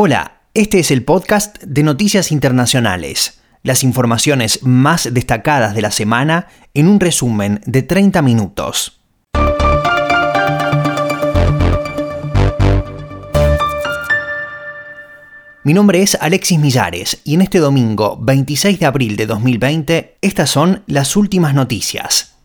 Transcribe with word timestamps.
Hola, 0.00 0.42
este 0.54 0.78
es 0.78 0.92
el 0.92 1.02
podcast 1.02 1.60
de 1.60 1.82
Noticias 1.82 2.30
Internacionales, 2.30 3.40
las 3.64 3.82
informaciones 3.82 4.62
más 4.62 5.12
destacadas 5.12 5.74
de 5.74 5.82
la 5.82 5.90
semana 5.90 6.46
en 6.72 6.86
un 6.86 7.00
resumen 7.00 7.60
de 7.66 7.82
30 7.82 8.22
minutos. 8.22 9.02
Mi 15.64 15.74
nombre 15.74 16.00
es 16.00 16.16
Alexis 16.20 16.60
Millares 16.60 17.20
y 17.24 17.34
en 17.34 17.42
este 17.42 17.58
domingo 17.58 18.16
26 18.22 18.78
de 18.78 18.86
abril 18.86 19.16
de 19.16 19.26
2020 19.26 20.18
estas 20.20 20.48
son 20.48 20.84
las 20.86 21.16
últimas 21.16 21.54
noticias. 21.54 22.37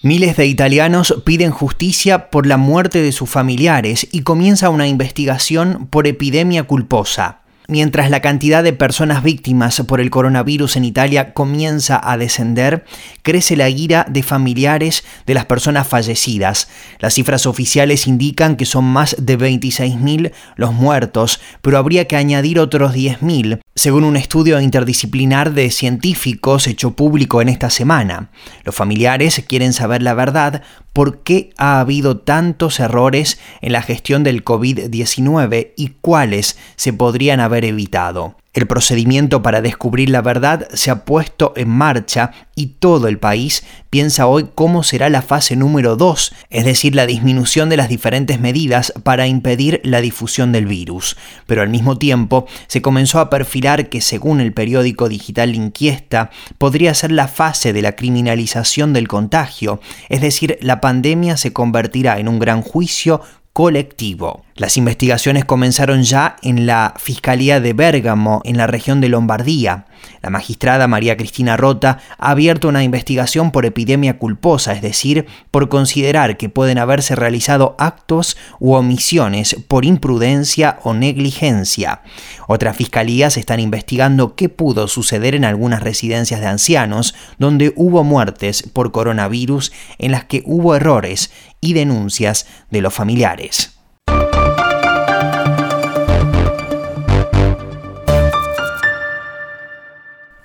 Miles 0.00 0.36
de 0.36 0.46
italianos 0.46 1.12
piden 1.24 1.50
justicia 1.50 2.30
por 2.30 2.46
la 2.46 2.56
muerte 2.56 3.02
de 3.02 3.10
sus 3.10 3.28
familiares 3.28 4.06
y 4.12 4.20
comienza 4.20 4.70
una 4.70 4.86
investigación 4.86 5.88
por 5.90 6.06
epidemia 6.06 6.62
culposa. 6.62 7.40
Mientras 7.70 8.08
la 8.08 8.22
cantidad 8.22 8.64
de 8.64 8.72
personas 8.72 9.22
víctimas 9.22 9.82
por 9.86 10.00
el 10.00 10.08
coronavirus 10.08 10.76
en 10.76 10.86
Italia 10.86 11.34
comienza 11.34 12.00
a 12.02 12.16
descender, 12.16 12.86
crece 13.20 13.56
la 13.56 13.68
ira 13.68 14.06
de 14.08 14.22
familiares 14.22 15.04
de 15.26 15.34
las 15.34 15.44
personas 15.44 15.86
fallecidas. 15.86 16.70
Las 16.98 17.12
cifras 17.12 17.44
oficiales 17.44 18.06
indican 18.06 18.56
que 18.56 18.64
son 18.64 18.86
más 18.86 19.16
de 19.18 19.38
26.000 19.38 20.32
los 20.56 20.72
muertos, 20.72 21.42
pero 21.60 21.76
habría 21.76 22.06
que 22.06 22.16
añadir 22.16 22.58
otros 22.58 22.94
10.000, 22.94 23.60
según 23.74 24.04
un 24.04 24.16
estudio 24.16 24.58
interdisciplinar 24.62 25.52
de 25.52 25.70
científicos 25.70 26.68
hecho 26.68 26.96
público 26.96 27.42
en 27.42 27.50
esta 27.50 27.68
semana. 27.68 28.30
Los 28.64 28.76
familiares 28.76 29.44
quieren 29.46 29.74
saber 29.74 30.02
la 30.02 30.14
verdad 30.14 30.62
por 30.98 31.20
qué 31.20 31.50
ha 31.58 31.78
habido 31.78 32.18
tantos 32.18 32.80
errores 32.80 33.38
en 33.60 33.70
la 33.70 33.82
gestión 33.82 34.24
del 34.24 34.44
COVID-19 34.44 35.74
y 35.76 35.90
cuáles 36.00 36.58
se 36.74 36.92
podrían 36.92 37.38
haber 37.38 37.64
evitado. 37.64 38.34
El 38.58 38.66
procedimiento 38.66 39.40
para 39.40 39.60
descubrir 39.60 40.10
la 40.10 40.20
verdad 40.20 40.66
se 40.74 40.90
ha 40.90 41.04
puesto 41.04 41.52
en 41.54 41.68
marcha 41.68 42.32
y 42.56 42.66
todo 42.80 43.06
el 43.06 43.20
país 43.20 43.62
piensa 43.88 44.26
hoy 44.26 44.48
cómo 44.56 44.82
será 44.82 45.08
la 45.10 45.22
fase 45.22 45.54
número 45.54 45.94
2, 45.94 46.34
es 46.50 46.64
decir, 46.64 46.96
la 46.96 47.06
disminución 47.06 47.68
de 47.68 47.76
las 47.76 47.88
diferentes 47.88 48.40
medidas 48.40 48.92
para 49.04 49.28
impedir 49.28 49.80
la 49.84 50.00
difusión 50.00 50.50
del 50.50 50.66
virus. 50.66 51.16
Pero 51.46 51.62
al 51.62 51.68
mismo 51.68 51.98
tiempo 51.98 52.46
se 52.66 52.82
comenzó 52.82 53.20
a 53.20 53.30
perfilar 53.30 53.88
que 53.90 54.00
según 54.00 54.40
el 54.40 54.52
periódico 54.52 55.08
digital 55.08 55.54
Inquiesta 55.54 56.30
podría 56.58 56.94
ser 56.94 57.12
la 57.12 57.28
fase 57.28 57.72
de 57.72 57.82
la 57.82 57.94
criminalización 57.94 58.92
del 58.92 59.06
contagio, 59.06 59.80
es 60.08 60.20
decir, 60.20 60.58
la 60.62 60.80
pandemia 60.80 61.36
se 61.36 61.52
convertirá 61.52 62.18
en 62.18 62.26
un 62.26 62.40
gran 62.40 62.62
juicio 62.62 63.20
colectivo. 63.52 64.44
Las 64.58 64.76
investigaciones 64.76 65.44
comenzaron 65.44 66.02
ya 66.02 66.34
en 66.42 66.66
la 66.66 66.94
Fiscalía 66.98 67.60
de 67.60 67.74
Bérgamo, 67.74 68.42
en 68.44 68.56
la 68.56 68.66
región 68.66 69.00
de 69.00 69.08
Lombardía. 69.08 69.86
La 70.20 70.30
magistrada 70.30 70.88
María 70.88 71.16
Cristina 71.16 71.56
Rota 71.56 72.00
ha 72.18 72.30
abierto 72.32 72.66
una 72.66 72.82
investigación 72.82 73.52
por 73.52 73.66
epidemia 73.66 74.18
culposa, 74.18 74.72
es 74.72 74.82
decir, 74.82 75.26
por 75.52 75.68
considerar 75.68 76.36
que 76.36 76.48
pueden 76.48 76.78
haberse 76.78 77.14
realizado 77.14 77.76
actos 77.78 78.36
u 78.58 78.72
omisiones 78.72 79.54
por 79.68 79.84
imprudencia 79.84 80.80
o 80.82 80.92
negligencia. 80.92 82.02
Otras 82.48 82.76
fiscalías 82.76 83.36
están 83.36 83.60
investigando 83.60 84.34
qué 84.34 84.48
pudo 84.48 84.88
suceder 84.88 85.36
en 85.36 85.44
algunas 85.44 85.84
residencias 85.84 86.40
de 86.40 86.48
ancianos 86.48 87.14
donde 87.38 87.72
hubo 87.76 88.02
muertes 88.02 88.64
por 88.72 88.90
coronavirus 88.90 89.70
en 89.98 90.10
las 90.10 90.24
que 90.24 90.42
hubo 90.46 90.74
errores 90.74 91.30
y 91.60 91.74
denuncias 91.74 92.48
de 92.72 92.80
los 92.80 92.92
familiares. 92.92 93.77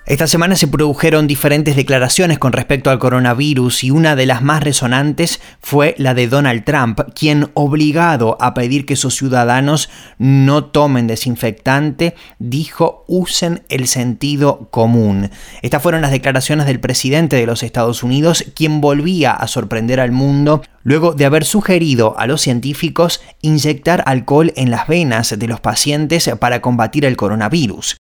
Esta 0.06 0.26
semana 0.26 0.54
se 0.54 0.68
produjeron 0.68 1.26
diferentes 1.26 1.76
declaraciones 1.76 2.38
con 2.38 2.52
respecto 2.52 2.90
al 2.90 2.98
coronavirus 2.98 3.84
y 3.84 3.90
una 3.90 4.14
de 4.16 4.26
las 4.26 4.42
más 4.42 4.62
resonantes 4.62 5.40
fue 5.62 5.94
la 5.96 6.12
de 6.12 6.28
Donald 6.28 6.64
Trump, 6.64 7.00
quien 7.14 7.48
obligado 7.54 8.36
a 8.38 8.52
pedir 8.52 8.84
que 8.84 8.96
sus 8.96 9.16
ciudadanos 9.16 9.88
no 10.18 10.66
tomen 10.66 11.06
desinfectante, 11.06 12.14
dijo 12.38 13.06
usen 13.08 13.62
el 13.70 13.88
sentido 13.88 14.68
común. 14.70 15.30
Estas 15.62 15.82
fueron 15.82 16.02
las 16.02 16.10
declaraciones 16.10 16.66
del 16.66 16.80
presidente 16.80 17.36
de 17.36 17.46
los 17.46 17.62
Estados 17.62 18.02
Unidos, 18.02 18.44
quien 18.54 18.82
volvía 18.82 19.32
a 19.32 19.48
sorprender 19.48 20.00
al 20.00 20.12
mundo 20.12 20.60
luego 20.82 21.14
de 21.14 21.24
haber 21.24 21.46
sugerido 21.46 22.14
a 22.18 22.26
los 22.26 22.42
científicos 22.42 23.22
inyectar 23.40 24.02
alcohol 24.04 24.52
en 24.56 24.70
las 24.70 24.86
venas 24.86 25.38
de 25.38 25.48
los 25.48 25.60
pacientes 25.60 26.30
para 26.38 26.60
combatir 26.60 27.06
el 27.06 27.16
coronavirus. 27.16 27.96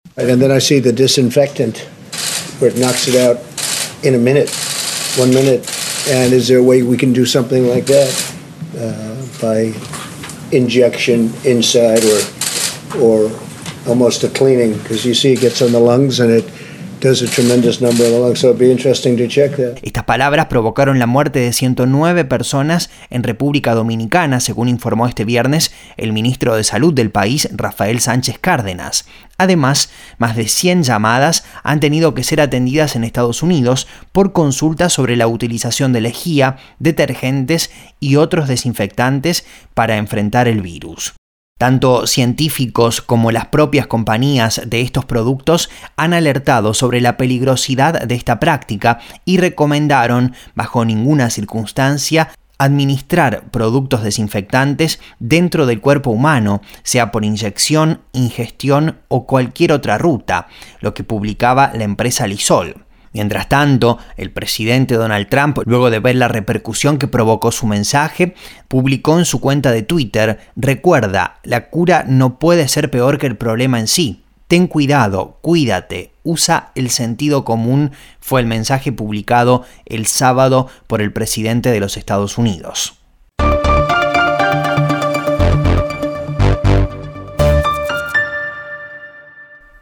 Where 2.60 2.72
it 2.72 2.78
knocks 2.78 3.08
it 3.08 3.16
out 3.16 3.38
in 4.04 4.16
a 4.16 4.18
minute, 4.18 4.50
one 5.18 5.30
minute. 5.30 5.68
And 6.08 6.34
is 6.34 6.48
there 6.48 6.60
a 6.60 6.64
way 6.64 6.84
we 6.84 6.98
can 6.98 7.14
do 7.14 7.26
something 7.26 7.68
like 7.68 7.86
that 7.86 8.36
uh, 8.78 9.42
by 9.42 9.74
injection 10.56 11.32
inside 11.46 12.04
or 12.06 12.22
or 13.00 13.32
almost 13.88 14.24
a 14.24 14.30
cleaning? 14.30 14.78
Because 14.78 15.06
you 15.06 15.14
see 15.14 15.34
it 15.34 15.42
gets 15.42 15.62
on 15.62 15.72
the 15.72 15.80
lungs 15.80 16.20
and 16.20 16.32
it 16.32 16.46
Estas 19.82 20.04
palabras 20.04 20.48
provocaron 20.48 21.00
la 21.00 21.08
muerte 21.08 21.40
de 21.40 21.54
109 21.54 22.26
personas 22.26 22.90
en 23.10 23.24
República 23.24 23.74
Dominicana, 23.74 24.40
según 24.40 24.68
informó 24.68 25.08
este 25.08 25.26
viernes 25.26 25.72
el 25.98 26.14
ministro 26.14 26.56
de 26.56 26.64
Salud 26.64 26.94
del 26.94 27.10
país, 27.10 27.50
Rafael 27.54 28.00
Sánchez 28.00 28.38
Cárdenas. 28.40 29.06
Además, 29.38 29.90
más 30.18 30.36
de 30.36 30.48
100 30.48 30.84
llamadas 30.84 31.46
han 31.64 31.80
tenido 31.80 32.14
que 32.14 32.24
ser 32.24 32.42
atendidas 32.42 32.96
en 32.96 33.06
Estados 33.06 33.42
Unidos 33.42 33.88
por 34.12 34.34
consultas 34.34 34.92
sobre 34.92 35.16
la 35.16 35.28
utilización 35.28 35.94
de 35.94 36.02
lejía, 36.02 36.58
detergentes 36.80 37.72
y 38.02 38.18
otros 38.18 38.50
desinfectantes 38.50 39.46
para 39.74 39.98
enfrentar 39.98 40.50
el 40.50 40.62
virus. 40.62 41.14
Tanto 41.60 42.08
científicos 42.08 43.02
como 43.02 43.34
las 43.34 43.48
propias 43.48 43.86
compañías 43.86 44.62
de 44.66 44.80
estos 44.80 45.04
productos 45.04 45.70
han 45.98 46.14
alertado 46.14 46.74
sobre 46.74 47.02
la 47.02 47.18
peligrosidad 47.18 48.02
de 48.08 48.16
esta 48.16 48.40
práctica 48.40 49.00
y 49.26 49.40
recomendaron, 49.40 50.34
bajo 50.56 50.86
ninguna 50.86 51.30
circunstancia, 51.30 52.30
administrar 52.60 53.44
productos 53.52 54.04
desinfectantes 54.04 55.02
dentro 55.20 55.66
del 55.66 55.82
cuerpo 55.82 56.12
humano, 56.12 56.62
sea 56.84 57.12
por 57.12 57.26
inyección, 57.26 58.00
ingestión 58.14 59.00
o 59.10 59.28
cualquier 59.28 59.74
otra 59.74 59.98
ruta, 59.98 60.48
lo 60.80 60.94
que 60.94 61.04
publicaba 61.04 61.74
la 61.76 61.84
empresa 61.84 62.26
Lysol. 62.26 62.86
Mientras 63.14 63.50
tanto, 63.50 63.98
el 64.18 64.32
presidente 64.32 64.96
Donald 64.96 65.30
Trump, 65.30 65.60
luego 65.66 65.90
de 65.90 66.00
ver 66.00 66.16
la 66.16 66.28
repercusión 66.28 66.98
que 66.98 67.08
provocó 67.08 67.52
su 67.52 67.66
mensaje, 67.66 68.36
publicó 68.68 69.18
en 69.18 69.26
su 69.26 69.40
cuenta 69.40 69.72
de 69.72 69.82
Twitter, 69.82 70.40
recuerda, 70.56 71.40
la 71.44 71.70
cura 71.70 72.06
no 72.08 72.38
puede 72.38 72.68
ser 72.68 72.92
peor 72.92 73.18
que 73.18 73.28
el 73.28 73.38
problema 73.38 73.80
en 73.80 73.88
sí. 73.88 74.24
Ten 74.48 74.68
cuidado, 74.68 75.38
cuídate, 75.42 76.12
usa 76.24 76.72
el 76.76 76.90
sentido 76.90 77.46
común, 77.46 77.92
fue 78.20 78.42
el 78.42 78.48
mensaje 78.48 78.92
publicado 78.92 79.64
el 79.86 80.08
sábado 80.08 80.68
por 80.88 81.02
el 81.02 81.14
presidente 81.14 81.70
de 81.72 81.80
los 81.80 81.98
Estados 81.98 82.38
Unidos. 82.38 82.99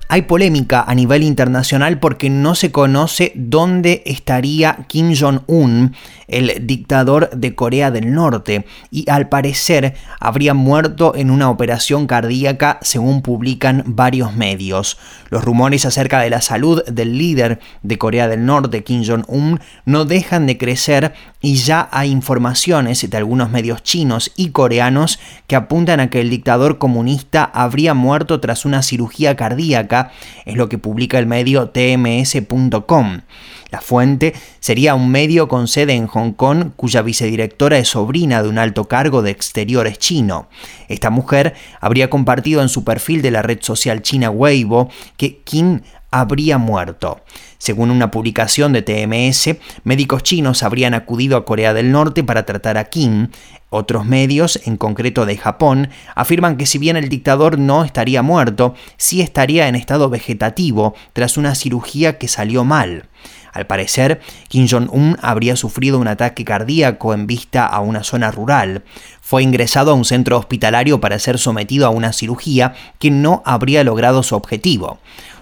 Hay 0.10 0.22
polémica 0.22 0.86
a 0.88 0.96
nivel 0.96 1.22
internacional 1.24 2.00
porque 2.00 2.30
no 2.30 2.56
se 2.56 2.72
conoce 2.72 3.34
dónde 3.36 4.04
estaría 4.06 4.86
Kim 4.88 5.14
Jong-un, 5.14 5.96
el 6.30 6.66
dictador 6.66 7.30
de 7.32 7.56
Corea 7.56 7.92
del 7.92 8.14
Norte, 8.14 8.66
y 8.90 9.10
al 9.10 9.28
parecer 9.28 9.96
habría 10.22 10.54
muerto 10.54 11.14
en 11.16 11.30
una 11.30 11.50
operación 11.50 12.08
cardíaca 12.08 12.80
según 12.82 13.22
publican 13.22 13.84
varios 13.86 14.34
medios. 14.34 14.98
Los 15.30 15.44
rumores 15.44 15.86
acerca 15.86 16.22
de 16.22 16.30
la 16.30 16.42
salud 16.42 16.86
del 16.86 17.18
líder 17.18 17.60
de 17.84 17.98
Corea 17.98 18.30
del 18.30 18.46
Norte, 18.46 18.86
Kim 18.86 19.04
Jong-un, 19.06 19.60
no 19.86 20.06
dejan 20.06 20.48
de 20.48 20.58
crecer 20.58 21.14
y 21.42 21.56
ya 21.56 21.90
hay 21.92 22.12
informaciones 22.12 23.10
de 23.10 23.18
algunos 23.18 23.52
medios 23.52 23.84
chinos 23.84 24.32
y 24.36 24.50
coreanos 24.50 25.20
que 25.48 25.56
apuntan 25.56 26.00
a 26.00 26.10
que 26.10 26.22
el 26.22 26.30
dictador 26.30 26.78
comunista 26.78 27.44
habría 27.44 27.94
muerto 27.94 28.40
tras 28.40 28.66
una 28.66 28.82
cirugía 28.84 29.36
cardíaca, 29.36 29.97
es 30.46 30.56
lo 30.56 30.70
que 30.70 30.78
publica 30.78 31.20
el 31.20 31.26
medio 31.26 31.70
tms.com. 31.70 33.22
La 33.70 33.82
fuente 33.82 34.34
sería 34.60 34.96
un 34.96 35.10
medio 35.10 35.50
con 35.50 35.68
sede 35.68 35.94
en 35.94 36.08
Hong 36.08 36.32
Kong 36.32 36.72
cuya 36.76 37.02
vicedirectora 37.02 37.78
es 37.78 37.90
sobrina 37.90 38.42
de 38.42 38.50
un 38.50 38.58
alto 38.58 38.86
cargo 38.86 39.22
de 39.22 39.32
exteriores 39.32 40.00
chino. 40.00 40.48
Esta 40.88 41.10
mujer 41.10 41.54
habría 41.82 42.10
compartido 42.10 42.62
en 42.62 42.70
su 42.70 42.86
perfil 42.86 43.22
de 43.22 43.32
la 43.32 43.42
red 43.42 43.60
social 43.62 44.02
china 44.02 44.30
Weibo 44.30 44.90
que 45.18 45.40
Kim 45.40 45.82
habría 46.20 46.58
muerto. 46.58 47.22
Según 47.58 47.92
una 47.92 48.12
publicación 48.12 48.74
de 48.74 48.82
TMS, 48.82 49.58
médicos 49.84 50.24
chinos 50.24 50.64
habrían 50.64 50.94
acudido 50.94 51.38
a 51.38 51.46
Corea 51.46 51.74
del 51.74 51.92
Norte 51.92 52.24
para 52.24 52.46
tratar 52.46 52.78
a 52.78 52.86
Kim. 52.86 53.30
Otros 53.70 54.06
medios, 54.06 54.62
en 54.66 54.78
concreto 54.78 55.26
de 55.26 55.38
Japón, 55.38 55.90
afirman 56.16 56.56
que 56.56 56.66
si 56.66 56.78
bien 56.78 56.96
el 56.96 57.10
dictador 57.10 57.60
no 57.60 57.84
estaría 57.84 58.22
muerto, 58.22 58.76
sí 58.96 59.22
estaría 59.22 59.68
en 59.68 59.76
estado 59.76 60.10
vegetativo 60.10 60.96
tras 61.14 61.38
una 61.38 61.54
cirugía 61.56 62.18
que 62.18 62.28
salió 62.28 62.64
mal. 62.64 63.10
Al 63.52 63.66
parecer, 63.66 64.22
Kim 64.50 64.68
Jong-un 64.70 65.18
habría 65.22 65.56
sufrido 65.56 65.98
un 65.98 66.08
ataque 66.08 66.46
cardíaco 66.46 67.14
en 67.16 67.26
vista 67.26 67.66
a 67.66 67.80
una 67.80 68.04
zona 68.04 68.30
rural. 68.30 68.84
Fue 69.20 69.42
ingresado 69.42 69.92
a 69.92 69.96
un 69.96 70.06
centro 70.06 70.38
hospitalario 70.38 71.02
para 71.02 71.18
ser 71.18 71.40
sometido 71.40 71.88
a 71.88 71.90
una 71.90 72.14
cirugía 72.14 72.76
que 73.00 73.10
no 73.10 73.42
habría 73.46 73.84
logrado 73.84 74.22
su 74.22 74.36
objetivo. 74.36 75.00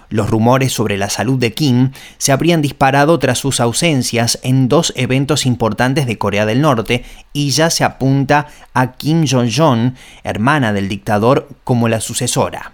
Los 0.08 0.30
rumores 0.30 0.72
sobre 0.72 0.96
la 0.96 1.10
salud 1.10 1.38
de 1.38 1.52
Kim 1.52 1.90
se 2.18 2.32
habrían 2.32 2.62
disparado 2.62 3.18
tras 3.18 3.38
sus 3.38 3.60
ausencias 3.60 4.38
en 4.42 4.68
dos 4.68 4.92
eventos 4.96 5.46
importantes 5.46 6.06
de 6.06 6.18
Corea 6.18 6.46
del 6.46 6.60
Norte 6.60 7.04
y 7.32 7.50
ya 7.50 7.70
se 7.70 7.84
apunta 7.84 8.46
a 8.72 8.92
Kim 8.92 9.26
Jong-un, 9.26 9.94
hermana 10.22 10.72
del 10.72 10.88
dictador, 10.88 11.48
como 11.64 11.88
la 11.88 12.00
sucesora. 12.00 12.72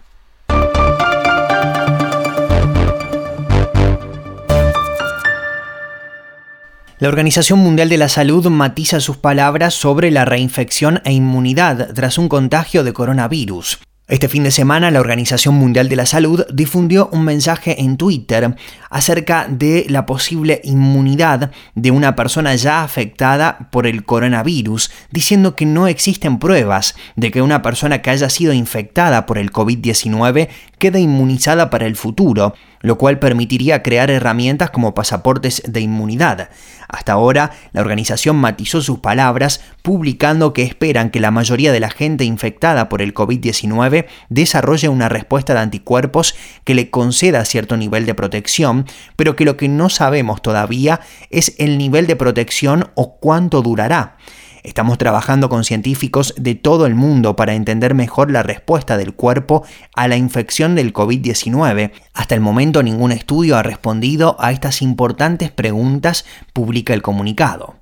La 7.02 7.08
Organización 7.08 7.58
Mundial 7.58 7.88
de 7.88 7.96
la 7.96 8.08
Salud 8.08 8.46
matiza 8.46 9.00
sus 9.00 9.16
palabras 9.16 9.74
sobre 9.74 10.12
la 10.12 10.24
reinfección 10.24 11.00
e 11.04 11.12
inmunidad 11.12 11.94
tras 11.94 12.16
un 12.16 12.28
contagio 12.28 12.84
de 12.84 12.92
coronavirus. 12.92 13.80
Este 14.08 14.28
fin 14.28 14.42
de 14.42 14.50
semana 14.50 14.90
la 14.90 15.00
Organización 15.00 15.54
Mundial 15.54 15.88
de 15.88 15.94
la 15.94 16.06
Salud 16.06 16.44
difundió 16.52 17.08
un 17.12 17.24
mensaje 17.24 17.80
en 17.80 17.96
Twitter 17.96 18.56
acerca 18.92 19.46
de 19.48 19.86
la 19.88 20.04
posible 20.04 20.60
inmunidad 20.64 21.50
de 21.74 21.90
una 21.90 22.14
persona 22.14 22.54
ya 22.54 22.84
afectada 22.84 23.70
por 23.72 23.86
el 23.86 24.04
coronavirus, 24.04 24.90
diciendo 25.10 25.56
que 25.56 25.64
no 25.64 25.88
existen 25.88 26.38
pruebas 26.38 26.94
de 27.16 27.30
que 27.30 27.40
una 27.40 27.62
persona 27.62 28.02
que 28.02 28.10
haya 28.10 28.28
sido 28.28 28.52
infectada 28.52 29.24
por 29.24 29.38
el 29.38 29.50
COVID-19 29.50 30.48
quede 30.78 31.00
inmunizada 31.00 31.70
para 31.70 31.86
el 31.86 31.96
futuro, 31.96 32.54
lo 32.80 32.98
cual 32.98 33.18
permitiría 33.18 33.82
crear 33.82 34.10
herramientas 34.10 34.70
como 34.70 34.94
pasaportes 34.94 35.62
de 35.66 35.80
inmunidad. 35.80 36.50
Hasta 36.88 37.12
ahora, 37.12 37.52
la 37.72 37.80
organización 37.80 38.36
matizó 38.36 38.82
sus 38.82 38.98
palabras 38.98 39.62
publicando 39.82 40.52
que 40.52 40.62
esperan 40.62 41.10
que 41.10 41.20
la 41.20 41.30
mayoría 41.30 41.72
de 41.72 41.80
la 41.80 41.90
gente 41.90 42.24
infectada 42.24 42.88
por 42.88 43.00
el 43.00 43.14
COVID-19 43.14 44.06
desarrolle 44.28 44.88
una 44.88 45.08
respuesta 45.08 45.54
de 45.54 45.60
anticuerpos 45.60 46.34
que 46.64 46.74
le 46.74 46.90
conceda 46.90 47.44
cierto 47.44 47.76
nivel 47.76 48.04
de 48.04 48.14
protección, 48.14 48.81
pero 49.16 49.36
que 49.36 49.44
lo 49.44 49.56
que 49.56 49.68
no 49.68 49.88
sabemos 49.88 50.42
todavía 50.42 51.00
es 51.30 51.54
el 51.58 51.78
nivel 51.78 52.06
de 52.06 52.16
protección 52.16 52.90
o 52.94 53.16
cuánto 53.16 53.62
durará. 53.62 54.16
Estamos 54.62 54.96
trabajando 54.96 55.48
con 55.48 55.64
científicos 55.64 56.34
de 56.36 56.54
todo 56.54 56.86
el 56.86 56.94
mundo 56.94 57.34
para 57.34 57.54
entender 57.54 57.94
mejor 57.94 58.30
la 58.30 58.44
respuesta 58.44 58.96
del 58.96 59.12
cuerpo 59.12 59.64
a 59.96 60.06
la 60.06 60.16
infección 60.16 60.76
del 60.76 60.92
COVID-19. 60.92 61.90
Hasta 62.14 62.34
el 62.36 62.40
momento 62.40 62.82
ningún 62.84 63.10
estudio 63.10 63.56
ha 63.56 63.64
respondido 63.64 64.36
a 64.38 64.52
estas 64.52 64.80
importantes 64.80 65.50
preguntas, 65.50 66.24
publica 66.52 66.94
el 66.94 67.02
comunicado. 67.02 67.81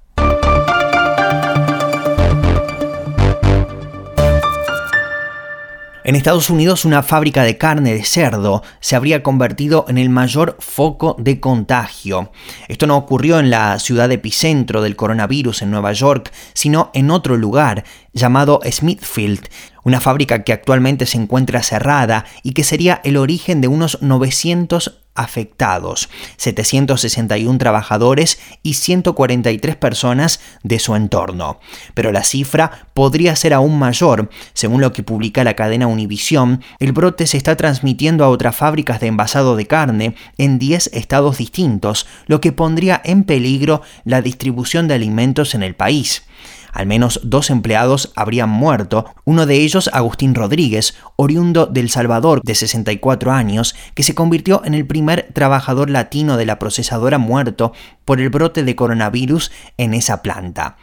En 6.11 6.17
Estados 6.17 6.51
Unidos, 6.51 6.85
una 6.85 7.05
fábrica 7.05 7.45
de 7.45 7.57
carne 7.57 7.95
de 7.95 8.03
cerdo 8.03 8.65
se 8.81 8.97
habría 8.97 9.23
convertido 9.23 9.85
en 9.87 9.97
el 9.97 10.11
mayor 10.11 10.57
foco 10.59 11.15
de 11.21 11.39
contagio. 11.39 12.33
Esto 12.67 12.89
no 12.89 12.97
ocurrió 12.97 13.39
en 13.39 13.49
la 13.49 13.79
ciudad 13.79 14.11
epicentro 14.11 14.83
del 14.83 14.97
coronavirus 14.97 15.63
en 15.63 15.71
Nueva 15.71 15.93
York, 15.93 16.33
sino 16.53 16.91
en 16.95 17.13
otro 17.13 17.37
lugar 17.37 17.85
llamado 18.13 18.59
Smithfield, 18.69 19.51
una 19.91 20.01
fábrica 20.01 20.45
que 20.45 20.53
actualmente 20.53 21.05
se 21.05 21.19
encuentra 21.19 21.65
cerrada 21.65 22.25
y 22.45 22.53
que 22.53 22.63
sería 22.63 23.01
el 23.03 23.17
origen 23.17 23.61
de 23.61 23.67
unos 23.67 24.01
900 24.01 25.01
afectados, 25.17 26.09
761 26.37 27.59
trabajadores 27.59 28.39
y 28.63 28.75
143 28.75 29.75
personas 29.75 30.41
de 30.63 30.79
su 30.79 30.95
entorno. 30.95 31.59
Pero 31.95 32.13
la 32.13 32.23
cifra 32.23 32.87
podría 32.95 33.35
ser 33.35 33.53
aún 33.53 33.81
mayor. 33.81 34.31
Según 34.55 34.81
lo 34.81 34.93
que 34.93 35.03
publica 35.03 35.43
la 35.43 35.57
cadena 35.57 35.89
Univision, 35.89 36.63
el 36.79 36.93
brote 36.93 37.27
se 37.27 37.37
está 37.37 37.57
transmitiendo 37.57 38.25
a 38.25 38.29
otras 38.29 38.55
fábricas 38.55 39.01
de 39.01 39.09
envasado 39.09 39.57
de 39.57 39.67
carne 39.67 40.15
en 40.39 40.61
10 40.61 40.91
estados 40.95 41.39
distintos, 41.39 42.07
lo 42.29 42.41
que 42.41 42.53
pondría 42.53 43.03
en 43.05 43.25
peligro 43.25 43.83
la 44.05 44.23
distribución 44.23 44.87
de 44.87 44.95
alimentos 44.95 45.57
en 45.57 45.65
el 45.65 45.75
país. 45.75 46.23
Al 46.73 46.87
menos 46.87 47.21
dos 47.23 47.51
empleados 47.51 48.13
habrían 48.17 48.49
muerto, 48.49 49.07
uno 49.25 49.47
de 49.47 49.57
ellos 49.57 49.91
Agustín 49.93 50.35
Rodríguez, 50.35 50.95
oriundo 51.17 51.67
del 51.67 51.91
Salvador 51.91 52.43
de 52.43 52.55
64 52.55 53.33
años, 53.33 53.75
que 53.95 54.03
se 54.03 54.15
convirtió 54.15 54.63
en 54.65 54.75
el 54.75 54.87
primer 54.87 55.29
trabajador 55.33 55.91
latino 55.91 56.37
de 56.37 56.47
la 56.47 56.59
procesadora 56.59 57.19
muerto 57.19 57.73
por 58.05 58.21
el 58.21 58.31
brote 58.31 58.65
de 58.65 58.77
coronavirus 58.77 59.51
en 59.77 59.95
esa 59.95 60.23
planta. 60.23 60.77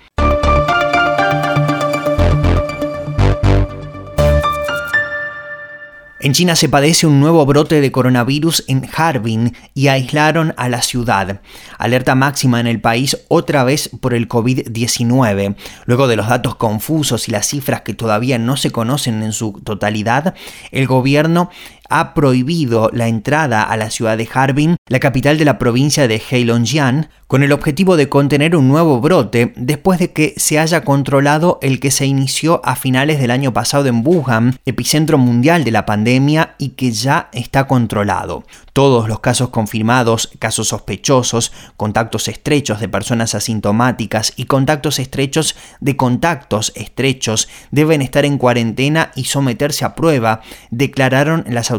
En 6.20 6.34
China 6.34 6.56
se 6.56 6.68
padece 6.68 7.06
un 7.06 7.20
nuevo 7.20 7.46
brote 7.46 7.80
de 7.80 7.92
coronavirus 7.92 8.64
en 8.68 8.90
Harbin 8.92 9.56
y 9.76 9.90
aislaron 9.90 10.56
a 10.58 10.68
la 10.68 10.82
ciudad. 10.82 11.42
Alerta 11.78 12.16
máxima 12.16 12.60
en 12.60 12.66
el 12.66 12.82
país 12.82 13.20
otra 13.28 13.64
vez 13.64 13.92
por 14.02 14.16
el 14.16 14.28
COVID-19. 14.28 15.56
Luego 15.86 16.08
de 16.08 16.16
los 16.16 16.28
datos 16.28 16.56
confusos 16.56 17.28
y 17.28 17.32
las 17.32 17.46
cifras 17.46 17.82
que 17.82 17.94
todavía 17.94 18.40
no 18.40 18.58
se 18.58 18.72
conocen 18.72 19.22
en 19.22 19.32
su 19.32 19.62
totalidad, 19.64 20.34
el 20.72 20.88
gobierno 20.88 21.52
ha 21.90 22.14
prohibido 22.14 22.90
la 22.94 23.08
entrada 23.08 23.64
a 23.64 23.78
la 23.78 23.90
ciudad 23.90 24.18
de 24.18 24.28
Harbin, 24.34 24.78
la 24.88 25.00
capital 25.00 25.38
de 25.38 25.46
la 25.46 25.58
provincia 25.58 26.08
de 26.08 26.22
Heilongjiang, 26.30 27.10
con 27.28 27.44
el 27.44 27.52
objetivo 27.52 27.98
de 27.98 28.08
contener 28.08 28.56
un 28.56 28.70
nuevo 28.70 29.02
brote 29.02 29.54
después 29.58 30.00
de 30.00 30.14
que 30.14 30.34
se 30.38 30.60
haya 30.60 30.86
controlado 30.86 31.60
el 31.62 31.82
que 31.82 31.92
se 31.92 32.06
inició 32.06 32.62
a 32.64 32.78
finales 32.78 33.20
del 33.20 33.32
año 33.32 33.52
pasado 33.52 33.88
en 33.88 34.02
Wuhan, 34.06 34.58
epicentro 34.66 35.18
mundial 35.18 35.66
de 35.66 35.72
la 35.72 35.86
pandemia 35.86 36.56
y 36.58 36.70
que 36.70 36.92
ya 36.92 37.30
está 37.34 37.68
controlado. 37.68 38.46
Todos 38.72 39.10
los 39.10 39.20
casos 39.20 39.50
confirmados, 39.50 40.30
casos 40.40 40.70
sospechosos, 40.70 41.52
contactos 41.76 42.30
estrechos 42.30 42.80
de 42.80 42.88
personas 42.88 43.36
asintomáticas 43.36 44.32
y 44.38 44.46
contactos 44.46 45.00
estrechos 45.00 45.56
de 45.82 45.98
contactos 45.98 46.72
estrechos 46.76 47.50
deben 47.72 48.02
estar 48.02 48.24
en 48.24 48.38
cuarentena 48.38 49.12
y 49.16 49.26
someterse 49.26 49.84
a 49.84 49.96
prueba, 49.96 50.42
declararon 50.72 51.44
las 51.50 51.72
autoridades 51.72 51.77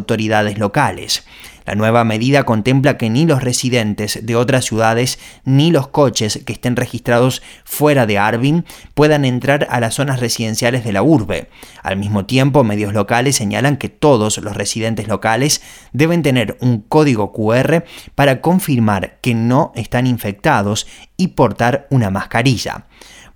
locales. 0.58 1.24
La 1.68 1.74
nueva 1.74 2.02
medida 2.02 2.44
contempla 2.44 2.96
que 2.96 3.10
ni 3.10 3.26
los 3.26 3.42
residentes 3.42 4.20
de 4.22 4.36
otras 4.36 4.64
ciudades 4.64 5.18
ni 5.44 5.70
los 5.70 5.88
coches 5.88 6.40
que 6.46 6.54
estén 6.54 6.76
registrados 6.76 7.42
fuera 7.62 8.06
de 8.06 8.16
Arvin 8.16 8.64
puedan 8.94 9.26
entrar 9.26 9.66
a 9.70 9.78
las 9.78 9.96
zonas 9.96 10.18
residenciales 10.18 10.82
de 10.82 10.92
la 10.92 11.02
urbe. 11.02 11.50
Al 11.82 11.98
mismo 11.98 12.24
tiempo, 12.24 12.64
medios 12.64 12.94
locales 12.94 13.36
señalan 13.36 13.76
que 13.76 13.90
todos 13.90 14.38
los 14.38 14.56
residentes 14.56 15.08
locales 15.08 15.60
deben 15.92 16.22
tener 16.22 16.56
un 16.62 16.80
código 16.80 17.34
QR 17.34 17.84
para 18.14 18.40
confirmar 18.40 19.18
que 19.20 19.34
no 19.34 19.72
están 19.74 20.06
infectados 20.06 20.86
y 21.18 21.28
portar 21.28 21.86
una 21.90 22.08
mascarilla. 22.08 22.86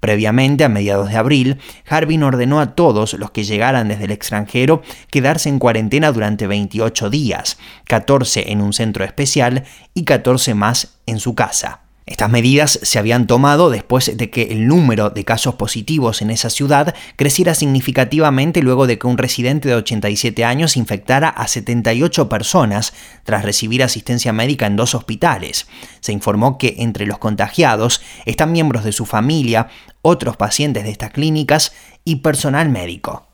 Previamente, 0.03 0.65
a 0.65 0.69
mediados 0.69 1.11
de 1.11 1.17
abril, 1.17 1.61
Harbin 1.89 2.25
ordenó 2.25 2.59
a 2.59 2.75
todos 2.75 3.13
los 3.13 3.31
que 3.31 3.45
llegaran 3.45 3.87
desde 3.87 4.07
el 4.07 4.11
extranjero 4.11 4.83
quedarse 5.13 5.49
en 5.49 5.61
cuarentena 5.61 6.11
durante 6.11 6.49
28 6.49 7.09
días, 7.09 7.57
14 7.87 8.51
en 8.51 8.63
un 8.63 8.73
centro 8.73 9.05
especial 9.05 9.63
y 9.95 10.03
14 10.03 10.55
más 10.55 10.99
en 11.07 11.21
su 11.21 11.37
casa. 11.37 11.82
Estas 12.05 12.31
medidas 12.31 12.81
se 12.83 12.99
habían 12.99 13.29
tomado 13.29 13.71
después 13.71 14.17
de 14.17 14.29
que 14.29 14.51
el 14.51 14.67
número 14.67 15.11
de 15.11 15.25
casos 15.25 15.55
positivos 15.55 16.21
en 16.21 16.31
esa 16.31 16.51
ciudad 16.51 16.97
creciera 17.15 17.55
significativamente 17.55 18.61
luego 18.61 18.89
de 18.89 18.99
que 18.99 19.07
un 19.07 19.19
residente 19.19 19.69
de 19.69 19.77
87 19.77 20.45
años 20.45 20.77
infectara 20.77 21.29
a 21.29 21.47
78 21.47 22.29
personas 22.29 22.93
tras 23.23 23.45
recibir 23.45 23.85
asistencia 23.85 24.33
médica 24.33 24.67
en 24.67 24.75
dos 24.75 24.97
hospitales. 24.97 25.69
Se 26.01 26.13
informó 26.13 26.59
que 26.59 26.75
entre 26.79 27.07
los 27.07 27.19
contagiados 27.19 28.03
están 28.27 28.51
miembros 28.51 28.83
de 28.83 28.93
su 28.93 29.07
familia, 29.07 29.69
otros 30.03 30.37
pacientes 30.37 30.83
de 30.83 30.91
estas 30.91 31.13
clínicas 31.13 31.73
y 32.05 32.17
personal 32.17 32.69
médico. 32.69 33.32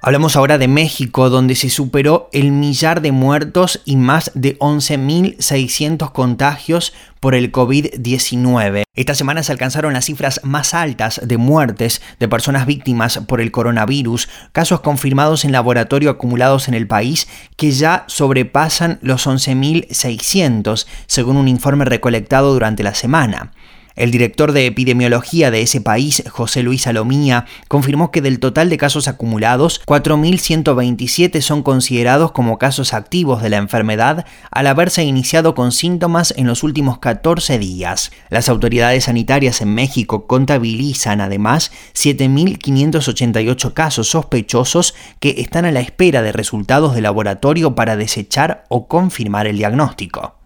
Hablamos 0.00 0.36
ahora 0.36 0.58
de 0.58 0.68
México, 0.68 1.28
donde 1.28 1.56
se 1.56 1.70
superó 1.70 2.30
el 2.32 2.52
millar 2.52 3.00
de 3.00 3.10
muertos 3.10 3.82
y 3.84 3.96
más 3.96 4.30
de 4.34 4.56
11.600 4.60 6.12
contagios 6.12 6.92
por 7.18 7.34
el 7.34 7.50
COVID-19. 7.50 8.84
Esta 8.94 9.16
semana 9.16 9.42
se 9.42 9.50
alcanzaron 9.50 9.94
las 9.94 10.04
cifras 10.04 10.40
más 10.44 10.72
altas 10.72 11.20
de 11.24 11.36
muertes 11.36 12.00
de 12.20 12.28
personas 12.28 12.64
víctimas 12.64 13.18
por 13.26 13.40
el 13.40 13.50
coronavirus, 13.50 14.28
casos 14.52 14.82
confirmados 14.82 15.44
en 15.44 15.50
laboratorio 15.50 16.10
acumulados 16.10 16.68
en 16.68 16.74
el 16.74 16.86
país 16.86 17.26
que 17.56 17.72
ya 17.72 18.04
sobrepasan 18.06 19.00
los 19.02 19.26
11.600, 19.26 20.86
según 21.06 21.36
un 21.36 21.48
informe 21.48 21.84
recolectado 21.84 22.52
durante 22.52 22.84
la 22.84 22.94
semana. 22.94 23.52
El 23.98 24.12
director 24.12 24.52
de 24.52 24.64
epidemiología 24.64 25.50
de 25.50 25.60
ese 25.60 25.80
país, 25.80 26.22
José 26.30 26.62
Luis 26.62 26.82
Salomía, 26.82 27.46
confirmó 27.66 28.12
que 28.12 28.22
del 28.22 28.38
total 28.38 28.70
de 28.70 28.76
casos 28.76 29.08
acumulados, 29.08 29.82
4.127 29.86 31.40
son 31.40 31.64
considerados 31.64 32.30
como 32.30 32.58
casos 32.58 32.94
activos 32.94 33.42
de 33.42 33.48
la 33.48 33.56
enfermedad 33.56 34.24
al 34.52 34.68
haberse 34.68 35.02
iniciado 35.02 35.56
con 35.56 35.72
síntomas 35.72 36.32
en 36.36 36.46
los 36.46 36.62
últimos 36.62 37.00
14 37.00 37.58
días. 37.58 38.12
Las 38.30 38.48
autoridades 38.48 39.04
sanitarias 39.04 39.60
en 39.62 39.74
México 39.74 40.28
contabilizan 40.28 41.20
además 41.20 41.72
7.588 41.94 43.72
casos 43.72 44.08
sospechosos 44.10 44.94
que 45.18 45.40
están 45.40 45.64
a 45.64 45.72
la 45.72 45.80
espera 45.80 46.22
de 46.22 46.30
resultados 46.30 46.94
de 46.94 47.00
laboratorio 47.00 47.74
para 47.74 47.96
desechar 47.96 48.64
o 48.68 48.86
confirmar 48.86 49.48
el 49.48 49.58
diagnóstico. 49.58 50.37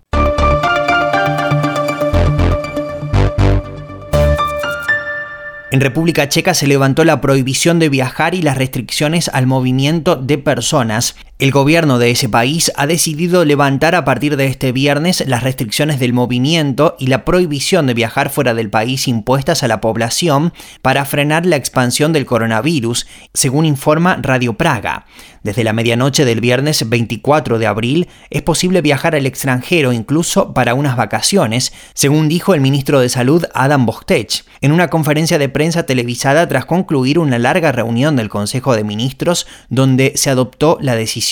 En 5.72 5.80
República 5.80 6.28
Checa 6.28 6.52
se 6.52 6.66
levantó 6.66 7.02
la 7.02 7.22
prohibición 7.22 7.78
de 7.78 7.88
viajar 7.88 8.34
y 8.34 8.42
las 8.42 8.58
restricciones 8.58 9.30
al 9.30 9.46
movimiento 9.46 10.16
de 10.16 10.36
personas. 10.36 11.16
El 11.42 11.50
gobierno 11.50 11.98
de 11.98 12.12
ese 12.12 12.28
país 12.28 12.70
ha 12.76 12.86
decidido 12.86 13.44
levantar 13.44 13.96
a 13.96 14.04
partir 14.04 14.36
de 14.36 14.46
este 14.46 14.70
viernes 14.70 15.24
las 15.26 15.42
restricciones 15.42 15.98
del 15.98 16.12
movimiento 16.12 16.94
y 17.00 17.08
la 17.08 17.24
prohibición 17.24 17.88
de 17.88 17.94
viajar 17.94 18.30
fuera 18.30 18.54
del 18.54 18.70
país 18.70 19.08
impuestas 19.08 19.64
a 19.64 19.66
la 19.66 19.80
población 19.80 20.52
para 20.82 21.04
frenar 21.04 21.44
la 21.44 21.56
expansión 21.56 22.12
del 22.12 22.26
coronavirus, 22.26 23.08
según 23.34 23.66
informa 23.66 24.20
Radio 24.22 24.52
Praga. 24.52 25.06
Desde 25.42 25.64
la 25.64 25.72
medianoche 25.72 26.24
del 26.24 26.40
viernes 26.40 26.88
24 26.88 27.58
de 27.58 27.66
abril 27.66 28.08
es 28.30 28.42
posible 28.42 28.80
viajar 28.80 29.16
al 29.16 29.26
extranjero 29.26 29.92
incluso 29.92 30.54
para 30.54 30.74
unas 30.74 30.96
vacaciones, 30.96 31.72
según 31.94 32.28
dijo 32.28 32.54
el 32.54 32.60
ministro 32.60 33.00
de 33.00 33.08
Salud 33.08 33.46
Adam 33.52 33.84
Bostech 33.84 34.44
en 34.60 34.70
una 34.70 34.86
conferencia 34.86 35.38
de 35.38 35.48
prensa 35.48 35.82
televisada 35.86 36.46
tras 36.46 36.66
concluir 36.66 37.18
una 37.18 37.40
larga 37.40 37.72
reunión 37.72 38.14
del 38.14 38.28
Consejo 38.28 38.76
de 38.76 38.84
Ministros 38.84 39.48
donde 39.68 40.12
se 40.14 40.30
adoptó 40.30 40.78
la 40.80 40.94
decisión. 40.94 41.31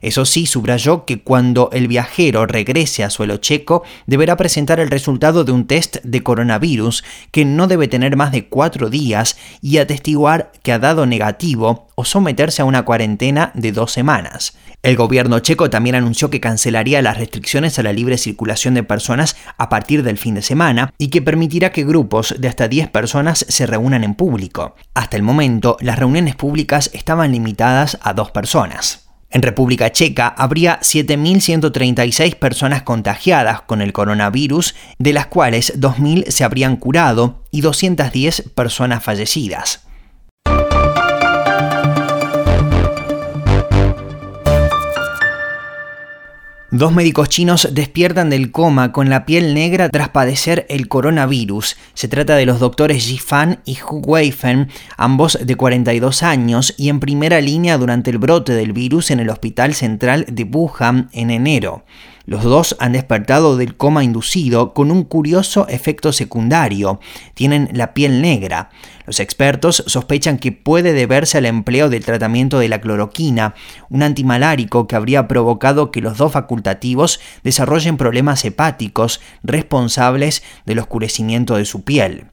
Eso 0.00 0.24
sí, 0.24 0.46
subrayó 0.46 1.04
que 1.04 1.20
cuando 1.20 1.68
el 1.72 1.88
viajero 1.88 2.46
regrese 2.46 3.04
a 3.04 3.10
suelo 3.10 3.36
checo 3.36 3.82
deberá 4.06 4.36
presentar 4.36 4.80
el 4.80 4.90
resultado 4.90 5.44
de 5.44 5.52
un 5.52 5.66
test 5.66 5.98
de 6.02 6.22
coronavirus 6.22 7.04
que 7.32 7.44
no 7.44 7.66
debe 7.66 7.88
tener 7.88 8.16
más 8.16 8.32
de 8.32 8.46
cuatro 8.46 8.88
días 8.88 9.36
y 9.60 9.78
atestiguar 9.78 10.52
que 10.62 10.72
ha 10.72 10.78
dado 10.78 11.06
negativo 11.06 11.88
o 11.96 12.04
someterse 12.04 12.62
a 12.62 12.66
una 12.66 12.84
cuarentena 12.84 13.50
de 13.54 13.72
dos 13.72 13.92
semanas. 13.92 14.56
El 14.82 14.96
gobierno 14.96 15.40
checo 15.40 15.68
también 15.68 15.96
anunció 15.96 16.30
que 16.30 16.40
cancelaría 16.40 17.02
las 17.02 17.18
restricciones 17.18 17.78
a 17.78 17.82
la 17.82 17.92
libre 17.92 18.18
circulación 18.18 18.74
de 18.74 18.84
personas 18.84 19.36
a 19.58 19.68
partir 19.68 20.02
del 20.02 20.18
fin 20.18 20.34
de 20.34 20.42
semana 20.42 20.92
y 20.96 21.08
que 21.08 21.22
permitirá 21.22 21.72
que 21.72 21.84
grupos 21.84 22.34
de 22.38 22.48
hasta 22.48 22.68
10 22.68 22.90
personas 22.90 23.44
se 23.48 23.66
reúnan 23.66 24.04
en 24.04 24.14
público. 24.14 24.76
Hasta 24.94 25.16
el 25.16 25.22
momento, 25.22 25.76
las 25.80 25.98
reuniones 25.98 26.36
públicas 26.36 26.90
estaban 26.92 27.32
limitadas 27.32 27.98
a 28.02 28.12
dos 28.12 28.30
personas. 28.30 29.05
En 29.30 29.42
República 29.42 29.90
Checa 29.90 30.28
habría 30.28 30.80
7.136 30.80 32.36
personas 32.36 32.82
contagiadas 32.82 33.62
con 33.62 33.82
el 33.82 33.92
coronavirus, 33.92 34.74
de 34.98 35.12
las 35.12 35.26
cuales 35.26 35.78
2.000 35.78 36.30
se 36.30 36.44
habrían 36.44 36.76
curado 36.76 37.44
y 37.50 37.60
210 37.60 38.50
personas 38.54 39.02
fallecidas. 39.02 39.85
Dos 46.78 46.92
médicos 46.92 47.30
chinos 47.30 47.70
despiertan 47.72 48.28
del 48.28 48.52
coma 48.52 48.92
con 48.92 49.08
la 49.08 49.24
piel 49.24 49.54
negra 49.54 49.88
tras 49.88 50.10
padecer 50.10 50.66
el 50.68 50.88
coronavirus. 50.88 51.74
Se 51.94 52.06
trata 52.06 52.36
de 52.36 52.44
los 52.44 52.60
doctores 52.60 53.06
Ji 53.06 53.16
Fan 53.16 53.60
y 53.64 53.78
Hu 53.80 54.02
Weifeng, 54.04 54.68
ambos 54.98 55.38
de 55.42 55.56
42 55.56 56.22
años 56.22 56.74
y 56.76 56.90
en 56.90 57.00
primera 57.00 57.40
línea 57.40 57.78
durante 57.78 58.10
el 58.10 58.18
brote 58.18 58.52
del 58.52 58.74
virus 58.74 59.10
en 59.10 59.20
el 59.20 59.30
Hospital 59.30 59.72
Central 59.72 60.26
de 60.28 60.44
Wuhan 60.44 61.08
en 61.12 61.30
enero. 61.30 61.82
Los 62.26 62.42
dos 62.42 62.76
han 62.80 62.92
despertado 62.92 63.56
del 63.56 63.76
coma 63.76 64.02
inducido 64.02 64.74
con 64.74 64.90
un 64.90 65.04
curioso 65.04 65.68
efecto 65.68 66.12
secundario. 66.12 66.98
Tienen 67.34 67.70
la 67.72 67.94
piel 67.94 68.20
negra. 68.20 68.70
Los 69.06 69.20
expertos 69.20 69.84
sospechan 69.86 70.38
que 70.38 70.50
puede 70.50 70.92
deberse 70.92 71.38
al 71.38 71.46
empleo 71.46 71.88
del 71.88 72.04
tratamiento 72.04 72.58
de 72.58 72.68
la 72.68 72.80
cloroquina, 72.80 73.54
un 73.90 74.02
antimalárico 74.02 74.88
que 74.88 74.96
habría 74.96 75.28
provocado 75.28 75.92
que 75.92 76.00
los 76.00 76.18
dos 76.18 76.32
facultativos 76.32 77.20
desarrollen 77.44 77.96
problemas 77.96 78.44
hepáticos 78.44 79.20
responsables 79.44 80.42
del 80.64 80.80
oscurecimiento 80.80 81.56
de 81.56 81.64
su 81.64 81.84
piel. 81.84 82.26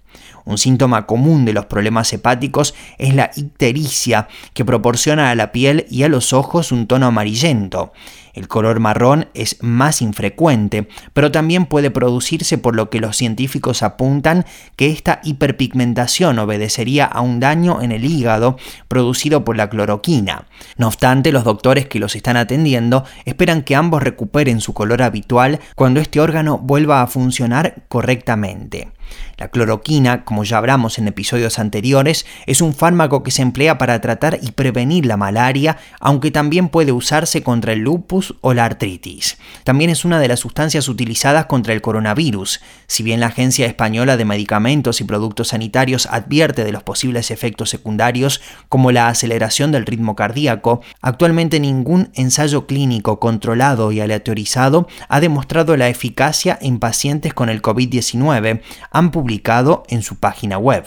Un 0.45 0.57
síntoma 0.57 1.05
común 1.05 1.45
de 1.45 1.53
los 1.53 1.67
problemas 1.67 2.12
hepáticos 2.12 2.73
es 2.97 3.15
la 3.15 3.31
ictericia, 3.35 4.27
que 4.53 4.65
proporciona 4.65 5.29
a 5.29 5.35
la 5.35 5.51
piel 5.51 5.85
y 5.89 6.03
a 6.03 6.09
los 6.09 6.33
ojos 6.33 6.71
un 6.71 6.88
tono 6.88 7.05
amarillento. 7.05 7.93
El 8.33 8.47
color 8.47 8.79
marrón 8.79 9.27
es 9.35 9.57
más 9.61 10.01
infrecuente, 10.01 10.87
pero 11.13 11.31
también 11.31 11.67
puede 11.67 11.91
producirse 11.91 12.57
por 12.57 12.75
lo 12.75 12.89
que 12.89 12.99
los 12.99 13.15
científicos 13.15 13.83
apuntan 13.83 14.45
que 14.75 14.89
esta 14.89 15.21
hiperpigmentación 15.23 16.39
obedecería 16.39 17.05
a 17.05 17.21
un 17.21 17.39
daño 17.39 17.81
en 17.81 17.91
el 17.91 18.05
hígado 18.05 18.57
producido 18.87 19.45
por 19.45 19.55
la 19.55 19.69
cloroquina. 19.69 20.47
No 20.77 20.87
obstante, 20.87 21.31
los 21.31 21.43
doctores 21.43 21.87
que 21.87 21.99
los 21.99 22.15
están 22.15 22.37
atendiendo 22.37 23.05
esperan 23.25 23.61
que 23.61 23.75
ambos 23.75 24.01
recuperen 24.01 24.61
su 24.61 24.73
color 24.73 25.03
habitual 25.03 25.59
cuando 25.75 25.99
este 25.99 26.19
órgano 26.19 26.57
vuelva 26.57 27.01
a 27.01 27.07
funcionar 27.07 27.83
correctamente. 27.87 28.91
La 29.37 29.47
cloroquina, 29.47 30.23
como 30.25 30.43
ya 30.43 30.57
hablamos 30.57 30.99
en 30.99 31.07
episodios 31.07 31.57
anteriores, 31.57 32.25
es 32.45 32.61
un 32.61 32.73
fármaco 32.73 33.23
que 33.23 33.31
se 33.31 33.41
emplea 33.41 33.77
para 33.77 33.99
tratar 33.99 34.39
y 34.41 34.51
prevenir 34.51 35.05
la 35.05 35.17
malaria, 35.17 35.77
aunque 35.99 36.29
también 36.29 36.69
puede 36.69 36.91
usarse 36.91 37.41
contra 37.41 37.73
el 37.73 37.79
lupus 37.79 38.35
o 38.41 38.53
la 38.53 38.65
artritis. 38.65 39.37
También 39.63 39.89
es 39.89 40.05
una 40.05 40.19
de 40.19 40.27
las 40.27 40.39
sustancias 40.39 40.87
utilizadas 40.87 41.47
contra 41.47 41.73
el 41.73 41.81
coronavirus. 41.81 42.61
Si 42.87 43.01
bien 43.01 43.19
la 43.19 43.27
Agencia 43.27 43.65
Española 43.65 44.17
de 44.17 44.25
Medicamentos 44.25 45.01
y 45.01 45.03
Productos 45.03 45.49
Sanitarios 45.49 46.05
advierte 46.05 46.63
de 46.63 46.71
los 46.71 46.83
posibles 46.83 47.31
efectos 47.31 47.69
secundarios 47.69 48.41
como 48.69 48.91
la 48.91 49.07
aceleración 49.07 49.71
del 49.71 49.85
ritmo 49.85 50.15
cardíaco, 50.15 50.81
actualmente 51.01 51.59
ningún 51.59 52.09
ensayo 52.13 52.67
clínico 52.67 53.19
controlado 53.19 53.91
y 53.91 53.99
aleatorizado 53.99 54.87
ha 55.09 55.19
demostrado 55.19 55.75
la 55.75 55.89
eficacia 55.89 56.57
en 56.61 56.79
pacientes 56.79 57.33
con 57.33 57.49
el 57.49 57.61
COVID-19, 57.61 58.61
han 58.91 59.11
publicado 59.24 59.84
en 59.88 60.01
su 60.01 60.18
página 60.18 60.58
web. 60.58 60.84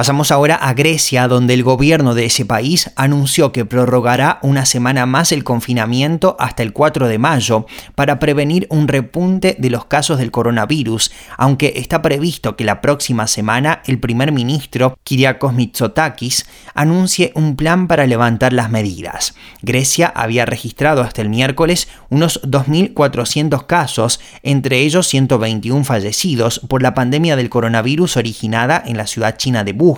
Pasamos 0.00 0.30
ahora 0.30 0.54
a 0.54 0.72
Grecia, 0.72 1.28
donde 1.28 1.52
el 1.52 1.62
gobierno 1.62 2.14
de 2.14 2.24
ese 2.24 2.46
país 2.46 2.90
anunció 2.96 3.52
que 3.52 3.66
prorrogará 3.66 4.38
una 4.40 4.64
semana 4.64 5.04
más 5.04 5.30
el 5.30 5.44
confinamiento 5.44 6.36
hasta 6.38 6.62
el 6.62 6.72
4 6.72 7.06
de 7.06 7.18
mayo 7.18 7.66
para 7.96 8.18
prevenir 8.18 8.66
un 8.70 8.88
repunte 8.88 9.56
de 9.58 9.68
los 9.68 9.84
casos 9.84 10.16
del 10.16 10.30
coronavirus, 10.30 11.12
aunque 11.36 11.74
está 11.76 12.00
previsto 12.00 12.56
que 12.56 12.64
la 12.64 12.80
próxima 12.80 13.26
semana 13.26 13.82
el 13.84 14.00
primer 14.00 14.32
ministro 14.32 14.96
Kyriakos 15.04 15.52
Mitsotakis 15.52 16.46
anuncie 16.72 17.32
un 17.34 17.54
plan 17.56 17.86
para 17.86 18.06
levantar 18.06 18.54
las 18.54 18.70
medidas. 18.70 19.34
Grecia 19.60 20.06
había 20.06 20.46
registrado 20.46 21.02
hasta 21.02 21.20
el 21.20 21.28
miércoles 21.28 21.88
unos 22.08 22.40
2.400 22.44 23.66
casos, 23.66 24.18
entre 24.42 24.78
ellos 24.78 25.08
121 25.08 25.84
fallecidos 25.84 26.62
por 26.70 26.80
la 26.80 26.94
pandemia 26.94 27.36
del 27.36 27.50
coronavirus 27.50 28.16
originada 28.16 28.82
en 28.86 28.96
la 28.96 29.06
ciudad 29.06 29.36
china 29.36 29.62
de 29.62 29.72
Wuhan 29.72 29.89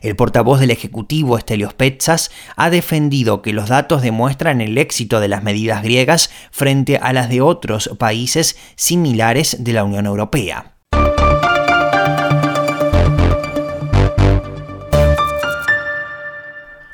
el 0.00 0.16
portavoz 0.16 0.60
del 0.60 0.70
Ejecutivo, 0.70 1.36
Estelios 1.36 1.74
Petsas, 1.74 2.30
ha 2.56 2.70
defendido 2.70 3.42
que 3.42 3.52
los 3.52 3.68
datos 3.68 4.02
demuestran 4.02 4.60
el 4.60 4.78
éxito 4.78 5.20
de 5.20 5.28
las 5.28 5.42
medidas 5.42 5.82
griegas 5.82 6.30
frente 6.50 6.98
a 6.98 7.12
las 7.12 7.28
de 7.28 7.40
otros 7.40 7.90
países 7.98 8.56
similares 8.76 9.56
de 9.60 9.72
la 9.72 9.84
Unión 9.84 10.06
Europea. 10.06 10.74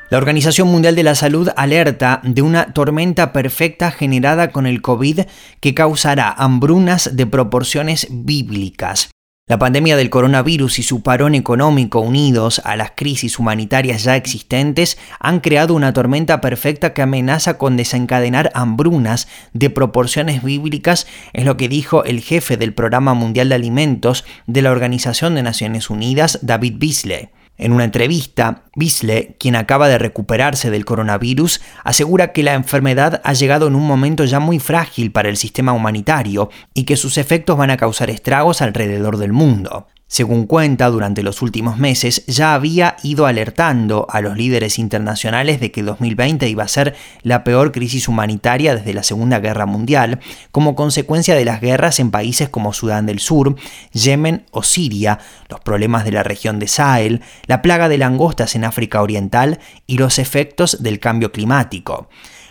La 0.09 0.17
Organización 0.17 0.69
Mundial 0.69 0.95
de 0.95 1.03
la 1.03 1.15
Salud 1.15 1.49
alerta 1.57 2.21
de 2.23 2.41
una 2.41 2.73
tormenta 2.73 3.33
perfecta 3.33 3.91
generada 3.91 4.51
con 4.51 4.65
el 4.65 4.81
COVID 4.81 5.21
que 5.59 5.73
causará 5.73 6.31
hambrunas 6.31 7.17
de 7.17 7.27
proporciones 7.27 8.07
bíblicas. 8.09 9.09
La 9.49 9.57
pandemia 9.57 9.95
del 9.95 10.09
coronavirus 10.09 10.79
y 10.79 10.83
su 10.83 11.01
parón 11.03 11.33
económico 11.33 12.01
unidos 12.01 12.61
a 12.65 12.75
las 12.75 12.91
crisis 12.93 13.39
humanitarias 13.39 14.03
ya 14.03 14.17
existentes 14.17 14.97
han 15.21 15.39
creado 15.39 15.73
una 15.73 15.93
tormenta 15.93 16.41
perfecta 16.41 16.93
que 16.93 17.01
amenaza 17.01 17.57
con 17.57 17.77
desencadenar 17.77 18.51
hambrunas 18.55 19.29
de 19.53 19.69
proporciones 19.69 20.43
bíblicas, 20.43 21.07
es 21.31 21.45
lo 21.45 21.55
que 21.55 21.69
dijo 21.69 22.03
el 22.03 22.19
jefe 22.19 22.57
del 22.57 22.73
Programa 22.73 23.13
Mundial 23.13 23.47
de 23.47 23.55
Alimentos 23.55 24.25
de 24.47 24.61
la 24.61 24.71
Organización 24.71 25.35
de 25.35 25.43
Naciones 25.43 25.89
Unidas, 25.89 26.39
David 26.41 26.73
Beasley. 26.77 27.29
En 27.57 27.73
una 27.73 27.85
entrevista, 27.85 28.63
Bisle, 28.75 29.35
quien 29.39 29.55
acaba 29.55 29.87
de 29.87 29.97
recuperarse 29.97 30.69
del 30.69 30.85
coronavirus, 30.85 31.61
asegura 31.83 32.31
que 32.31 32.43
la 32.43 32.53
enfermedad 32.53 33.19
ha 33.23 33.33
llegado 33.33 33.67
en 33.67 33.75
un 33.75 33.87
momento 33.87 34.25
ya 34.25 34.39
muy 34.39 34.59
frágil 34.59 35.11
para 35.11 35.29
el 35.29 35.37
sistema 35.37 35.73
humanitario 35.73 36.49
y 36.75 36.83
que 36.83 36.97
sus 36.97 37.17
efectos 37.17 37.57
van 37.57 37.71
a 37.71 37.77
causar 37.77 38.11
estragos 38.11 38.61
alrededor 38.61 39.17
del 39.17 39.33
mundo. 39.33 39.87
Según 40.09 40.45
cuenta, 40.47 40.87
durante 40.87 41.21
los 41.21 41.41
últimos 41.41 41.77
meses 41.77 42.25
ya 42.27 42.53
había 42.53 42.95
ido 43.03 43.25
alertando 43.25 44.07
a 44.09 44.21
los 44.21 44.37
líderes 44.37 44.79
internacionales 44.79 45.59
de 45.59 45.69
que 45.69 45.83
2020 45.83 46.47
iba 46.47 46.63
a 46.63 46.69
ser 46.69 46.95
la 47.23 47.43
peor 47.43 47.73
crisis 47.73 48.07
humanitaria 48.07 48.73
desde 48.73 48.93
la 48.93 49.03
Segunda 49.03 49.39
Guerra 49.41 49.65
Mundial, 49.65 50.21
como 50.51 50.75
consecuencia 50.75 51.35
de 51.35 51.43
las 51.43 51.59
guerras 51.59 51.99
en 51.99 52.09
países 52.09 52.47
como 52.47 52.71
Sudán 52.71 53.05
del 53.05 53.19
Sur, 53.19 53.57
Yemen 53.91 54.45
o 54.51 54.63
Siria, 54.63 55.19
los 55.49 55.59
problemas 55.59 56.05
de 56.05 56.13
la 56.13 56.23
región 56.23 56.57
de 56.57 56.69
Sahel, 56.69 57.21
la 57.45 57.61
plaga 57.61 57.89
de 57.89 57.97
langostas 57.97 58.55
en 58.55 58.63
África 58.63 59.01
Oriental 59.01 59.59
y 59.87 59.97
los 59.97 60.19
efectos 60.19 60.81
del 60.81 61.01
cambio 61.01 61.33
climático. 61.33 62.07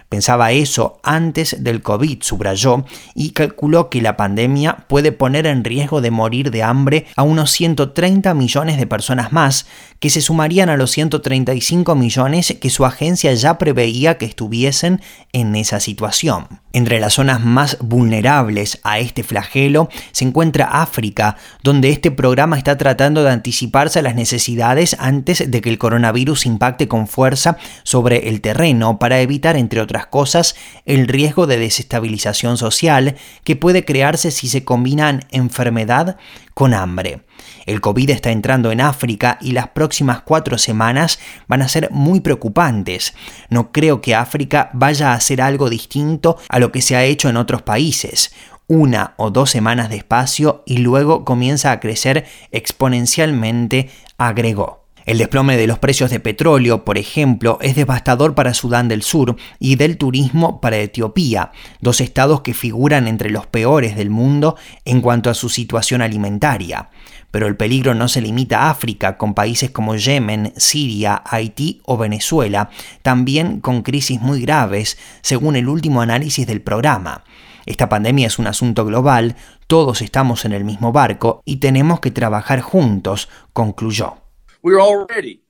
Pensaba 0.09 0.53
eso 0.53 1.01
antes 1.03 1.65
del 1.65 1.83
COVID, 1.83 2.23
subrayó, 2.23 2.85
y 3.15 3.31
calculó 3.31 3.91
que 3.91 4.01
la 4.01 4.17
pandemia 4.17 4.85
puede 4.89 5.11
poner 5.11 5.47
en 5.47 5.65
riesgo 5.65 6.01
de 6.01 6.13
morir 6.13 6.53
de 6.53 6.63
hambre 6.63 7.07
a 7.17 7.25
unos 7.25 7.51
130 7.51 8.33
millones 8.35 8.79
de 8.79 8.87
personas 8.87 9.33
más, 9.33 9.67
que 9.99 10.11
se 10.11 10.21
sumarían 10.21 10.69
a 10.69 10.77
los 10.77 10.93
135 10.93 11.95
millones 11.97 12.57
que 12.61 12.71
su 12.71 12.85
agencia 12.85 13.35
ya 13.35 13.59
preveía 13.59 14.17
que 14.17 14.27
estuviesen 14.27 15.01
en 15.33 15.57
esa 15.57 15.81
situación. 15.81 16.61
Entre 16.73 17.01
las 17.01 17.15
zonas 17.15 17.41
más 17.41 17.79
vulnerables 17.81 18.81
a 18.85 18.99
este 18.99 19.23
flagelo 19.23 19.89
se 20.13 20.27
encuentra 20.27 20.67
África, 20.67 21.37
donde 21.63 21.89
este 21.89 22.11
programa 22.11 22.59
está 22.59 22.77
tratando 22.77 23.25
de 23.25 23.31
anticiparse 23.31 24.01
a 24.01 24.03
las 24.03 24.15
necesidades 24.15 24.95
antes 25.01 25.51
de 25.51 25.61
que 25.63 25.71
el 25.71 25.79
coronavirus 25.79 26.45
impacte 26.45 26.87
con 26.87 27.09
fuerza 27.09 27.57
sobre 27.83 28.29
el 28.29 28.43
terreno 28.43 28.99
para 28.99 29.21
evitar, 29.21 29.57
entre 29.57 29.81
otras 29.81 29.96
cosas, 30.05 30.57
el 30.85 31.09
riesgo 31.09 31.47
de 31.47 31.57
desestabilización 31.57 32.59
social 32.59 33.17
que 33.43 33.57
puede 33.57 33.87
crearse 33.87 34.31
si 34.31 34.49
se 34.49 34.62
combinan 34.62 35.25
enfermedad 35.31 36.19
con 36.53 36.75
hambre. 36.75 37.23
El 37.65 37.81
COVID 37.81 38.11
está 38.11 38.31
entrando 38.31 38.71
en 38.71 38.83
África 38.83 39.38
y 39.41 39.53
las 39.53 39.69
próximas 39.69 40.21
cuatro 40.21 40.59
semanas 40.59 41.19
van 41.49 41.62
a 41.62 41.69
ser 41.69 41.88
muy 41.91 42.21
preocupantes. 42.21 43.15
No 43.49 43.73
creo 43.73 44.03
que 44.03 44.15
África 44.15 44.69
vaya 44.75 45.12
a 45.12 45.15
hacer 45.15 45.41
algo 45.41 45.71
distinto 45.71 46.37
a 46.50 46.59
lo 46.59 46.71
que 46.71 46.83
se 46.83 46.95
ha 46.95 47.05
hecho 47.05 47.31
en 47.31 47.38
otros 47.38 47.62
países 47.62 48.33
una 48.69 49.15
o 49.17 49.31
dos 49.31 49.50
semanas 49.50 49.91
de 49.91 49.97
espacio 49.97 50.62
y 50.67 50.79
luego 50.79 51.25
comienza 51.25 51.71
a 51.71 51.81
crecer 51.81 52.26
exponencialmente, 52.50 53.91
agregó. 54.19 54.86
El 55.07 55.19
desplome 55.19 55.57
de 55.57 55.69
los 55.69 55.79
precios 55.79 56.11
de 56.11 56.19
petróleo, 56.19 56.85
por 56.85 56.99
ejemplo, 56.99 57.59
es 57.63 57.77
devastador 57.77 58.35
para 58.35 58.55
Sudán 58.55 58.89
del 58.89 59.03
Sur 59.05 59.37
y 59.61 59.77
del 59.77 59.99
turismo 59.99 60.61
para 60.61 60.79
Etiopía, 60.79 61.53
dos 61.81 62.01
estados 62.01 62.41
que 62.41 62.55
figuran 62.55 63.07
entre 63.07 63.31
los 63.31 63.47
peores 63.47 63.95
del 63.95 64.11
mundo 64.11 64.57
en 64.85 65.01
cuanto 65.01 65.31
a 65.31 65.35
su 65.35 65.49
situación 65.49 66.03
alimentaria. 66.03 66.91
Pero 67.31 67.47
el 67.47 67.57
peligro 67.57 67.95
no 67.95 68.09
se 68.09 68.21
limita 68.21 68.63
a 68.63 68.71
África, 68.71 69.17
con 69.17 69.35
países 69.35 69.71
como 69.71 69.95
Yemen, 69.95 70.53
Siria, 70.57 71.23
Haití 71.25 71.81
o 71.85 71.97
Venezuela, 71.97 72.71
también 73.03 73.61
con 73.61 73.83
crisis 73.83 74.21
muy 74.21 74.41
graves, 74.41 74.99
según 75.23 75.55
el 75.55 75.69
último 75.69 76.01
análisis 76.01 76.49
del 76.49 76.63
programa. 76.63 77.23
Esta 77.65 77.89
pandemia 77.89 78.27
es 78.27 78.41
un 78.41 78.49
asunto 78.49 78.85
global, 78.85 79.37
todos 79.69 80.03
estamos 80.03 80.45
en 80.45 80.53
el 80.53 80.65
mismo 80.65 80.91
barco 80.91 81.43
y 81.45 81.57
tenemos 81.57 82.01
que 82.01 82.11
trabajar 82.11 82.61
juntos, 82.61 83.29
concluyó. 83.53 84.25
We're 84.66 84.80
already 84.80 85.42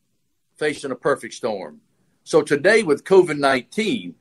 facing 0.57 0.91
a 0.91 0.95
perfect 0.95 1.33
storm. 1.33 1.81
So 2.25 2.43
today, 2.43 2.83
with 2.83 3.05
COVID 3.05 3.39
19, 3.39 4.15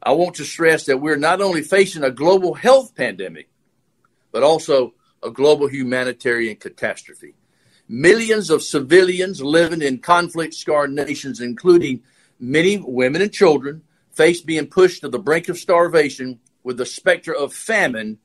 I 0.00 0.12
want 0.12 0.36
to 0.36 0.44
stress 0.44 0.86
that 0.86 1.00
we're 1.00 1.16
not 1.16 1.40
only 1.40 1.62
facing 1.62 2.04
a 2.04 2.12
global 2.12 2.54
health 2.54 2.94
pandemic, 2.94 3.48
but 4.30 4.44
also 4.44 4.94
a 5.20 5.32
global 5.32 5.66
humanitarian 5.66 6.58
catastrophe. 6.58 7.34
Millions 7.88 8.48
of 8.48 8.62
civilians 8.62 9.42
living 9.42 9.82
in 9.82 9.98
conflict 9.98 10.54
scarred 10.54 10.92
nations, 10.92 11.40
including 11.40 12.04
many 12.38 12.76
women 12.76 13.22
and 13.22 13.32
children, 13.32 13.82
face 14.12 14.40
being 14.42 14.68
pushed 14.68 15.00
to 15.00 15.08
the 15.08 15.18
brink 15.18 15.48
of 15.48 15.58
starvation 15.58 16.38
with 16.62 16.76
the 16.76 16.86
specter 16.86 17.34
of 17.34 17.52
famine 17.52 18.20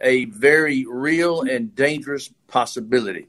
a 0.00 0.26
very 0.26 0.86
real 0.88 1.40
and 1.40 1.74
dangerous 1.74 2.30
possibility. 2.46 3.26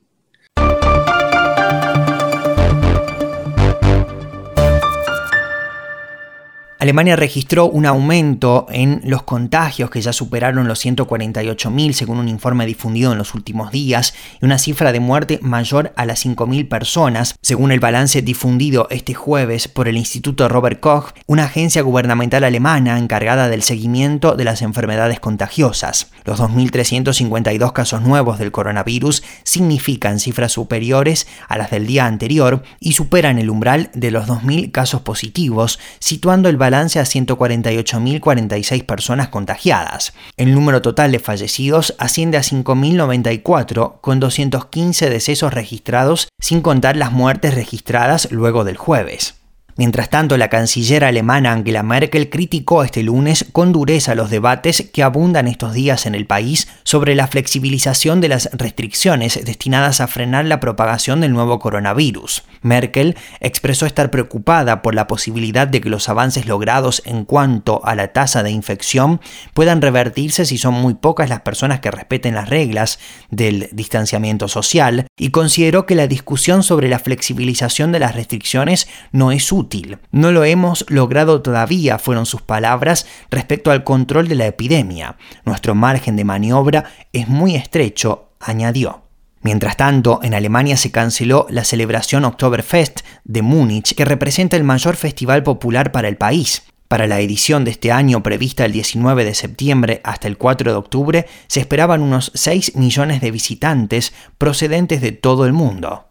Alemania 6.86 7.16
registró 7.16 7.66
un 7.66 7.88
aumento 7.88 8.68
en 8.70 9.02
los 9.06 9.24
contagios 9.24 9.90
que 9.90 10.02
ya 10.02 10.14
superaron 10.14 10.68
los 10.68 10.86
148.000 10.86 11.94
según 11.94 12.20
un 12.20 12.28
informe 12.28 12.68
difundido 12.68 13.12
en 13.12 13.18
los 13.18 13.34
últimos 13.34 13.72
días 13.72 14.14
y 14.40 14.46
una 14.46 14.60
cifra 14.60 14.92
de 14.92 15.00
muerte 15.00 15.40
mayor 15.42 15.94
a 15.96 16.06
las 16.06 16.24
5.000 16.24 16.70
personas, 16.70 17.40
según 17.42 17.72
el 17.72 17.80
balance 17.80 18.22
difundido 18.22 18.86
este 18.92 19.16
jueves 19.16 19.68
por 19.68 19.88
el 19.88 19.98
Instituto 19.98 20.48
Robert 20.48 20.80
Koch, 20.80 21.14
una 21.26 21.46
agencia 21.46 21.82
gubernamental 21.82 22.44
alemana 22.44 23.00
encargada 23.00 23.50
del 23.50 23.64
seguimiento 23.64 24.36
de 24.36 24.44
las 24.44 24.62
enfermedades 24.62 25.20
contagiosas. 25.20 26.12
Los 26.24 26.40
2.352 26.40 27.74
casos 27.74 28.04
nuevos 28.04 28.38
del 28.38 28.52
coronavirus 28.52 29.24
significan 29.42 30.20
cifras 30.20 30.52
superiores 30.52 31.26
a 31.48 31.58
las 31.58 31.72
del 31.72 31.88
día 31.88 32.06
anterior 32.06 32.62
y 32.80 32.92
superan 32.92 33.40
el 33.40 33.50
umbral 33.50 33.90
de 33.96 34.12
los 34.12 34.28
2.000 34.28 34.72
casos 34.72 35.02
positivos, 35.02 35.80
situando 35.98 36.48
el 36.48 36.58
balance 36.58 36.75
a 36.76 37.04
148.046 37.04 38.86
personas 38.86 39.30
contagiadas. 39.30 40.14
El 40.38 40.54
número 40.54 40.82
total 40.82 41.12
de 41.12 41.20
fallecidos 41.20 41.96
asciende 41.98 42.38
a 42.38 42.42
5.094, 42.42 44.02
con 44.02 44.20
215 44.20 45.10
decesos 45.10 45.54
registrados, 45.54 46.28
sin 46.40 46.62
contar 46.62 46.98
las 46.98 47.12
muertes 47.12 47.56
registradas 47.56 48.32
luego 48.32 48.64
del 48.64 48.78
jueves. 48.78 49.45
Mientras 49.78 50.10
tanto, 50.10 50.38
la 50.38 50.48
canciller 50.48 51.04
alemana 51.04 51.52
Angela 51.52 51.84
Merkel 51.84 52.30
criticó 52.30 52.86
este 52.86 53.04
lunes 53.04 53.46
con 53.52 53.74
dureza 53.74 54.16
los 54.16 54.30
debates 54.30 54.90
que 54.94 55.04
abundan 55.04 55.50
estos 55.50 55.74
días 55.74 56.06
en 56.06 56.16
el 56.16 56.26
país 56.26 56.70
sobre 56.84 57.14
la 57.14 57.28
flexibilización 57.28 58.22
de 58.22 58.30
las 58.30 58.50
restricciones 58.54 59.44
destinadas 59.44 60.00
a 60.00 60.08
frenar 60.08 60.46
la 60.46 60.62
propagación 60.62 61.20
del 61.20 61.34
nuevo 61.34 61.60
coronavirus. 61.60 62.44
Merkel 62.62 63.18
expresó 63.42 63.86
estar 63.86 64.12
preocupada 64.12 64.82
por 64.82 64.96
la 64.96 65.08
posibilidad 65.08 65.68
de 65.68 65.82
que 65.82 65.90
los 65.90 66.08
avances 66.08 66.46
logrados 66.46 67.02
en 67.04 67.26
cuanto 67.26 67.86
a 67.86 67.96
la 67.96 68.14
tasa 68.14 68.44
de 68.44 68.52
infección 68.52 69.20
puedan 69.54 69.82
revertirse 69.82 70.46
si 70.46 70.58
son 70.58 70.76
muy 70.76 70.94
pocas 70.94 71.30
las 71.30 71.42
personas 71.42 71.82
que 71.82 71.92
respeten 71.92 72.36
las 72.36 72.50
reglas 72.50 72.98
del 73.30 73.68
distanciamiento 73.74 74.48
social 74.48 75.08
y 75.18 75.32
consideró 75.32 75.86
que 75.86 75.96
la 75.96 76.08
discusión 76.08 76.64
sobre 76.64 76.88
la 76.88 77.00
flexibilización 77.00 77.92
de 77.92 78.00
las 78.00 78.16
restricciones 78.16 78.88
no 79.12 79.34
es 79.34 79.52
útil 79.52 79.65
no 80.12 80.32
lo 80.32 80.44
hemos 80.44 80.86
logrado 80.90 81.42
todavía, 81.42 81.98
fueron 82.00 82.26
sus 82.26 82.42
palabras 82.42 83.06
respecto 83.30 83.72
al 83.72 83.84
control 83.84 84.28
de 84.28 84.36
la 84.36 84.48
epidemia. 84.48 85.18
Nuestro 85.46 85.76
margen 85.76 86.16
de 86.16 86.24
maniobra 86.24 86.86
es 87.14 87.28
muy 87.28 87.56
estrecho, 87.56 88.30
añadió. 88.40 89.04
Mientras 89.42 89.78
tanto, 89.78 90.20
en 90.24 90.34
Alemania 90.34 90.76
se 90.76 90.92
canceló 90.92 91.46
la 91.50 91.64
celebración 91.64 92.26
Oktoberfest 92.26 93.02
de 93.24 93.42
Múnich, 93.42 93.94
que 93.94 94.06
representa 94.06 94.58
el 94.58 94.64
mayor 94.64 94.96
festival 94.96 95.44
popular 95.44 95.92
para 95.92 96.08
el 96.08 96.18
país. 96.18 96.64
Para 96.88 97.08
la 97.08 97.20
edición 97.20 97.64
de 97.64 97.72
este 97.72 97.92
año 97.92 98.24
prevista 98.24 98.66
el 98.66 98.72
19 98.72 99.26
de 99.26 99.36
septiembre 99.36 100.02
hasta 100.04 100.28
el 100.28 100.38
4 100.38 100.72
de 100.72 100.78
octubre, 100.78 101.26
se 101.48 101.60
esperaban 101.60 102.02
unos 102.02 102.32
6 102.34 102.76
millones 102.76 103.22
de 103.22 103.32
visitantes 103.32 104.14
procedentes 104.38 105.02
de 105.02 105.12
todo 105.12 105.46
el 105.46 105.54
mundo. 105.54 106.06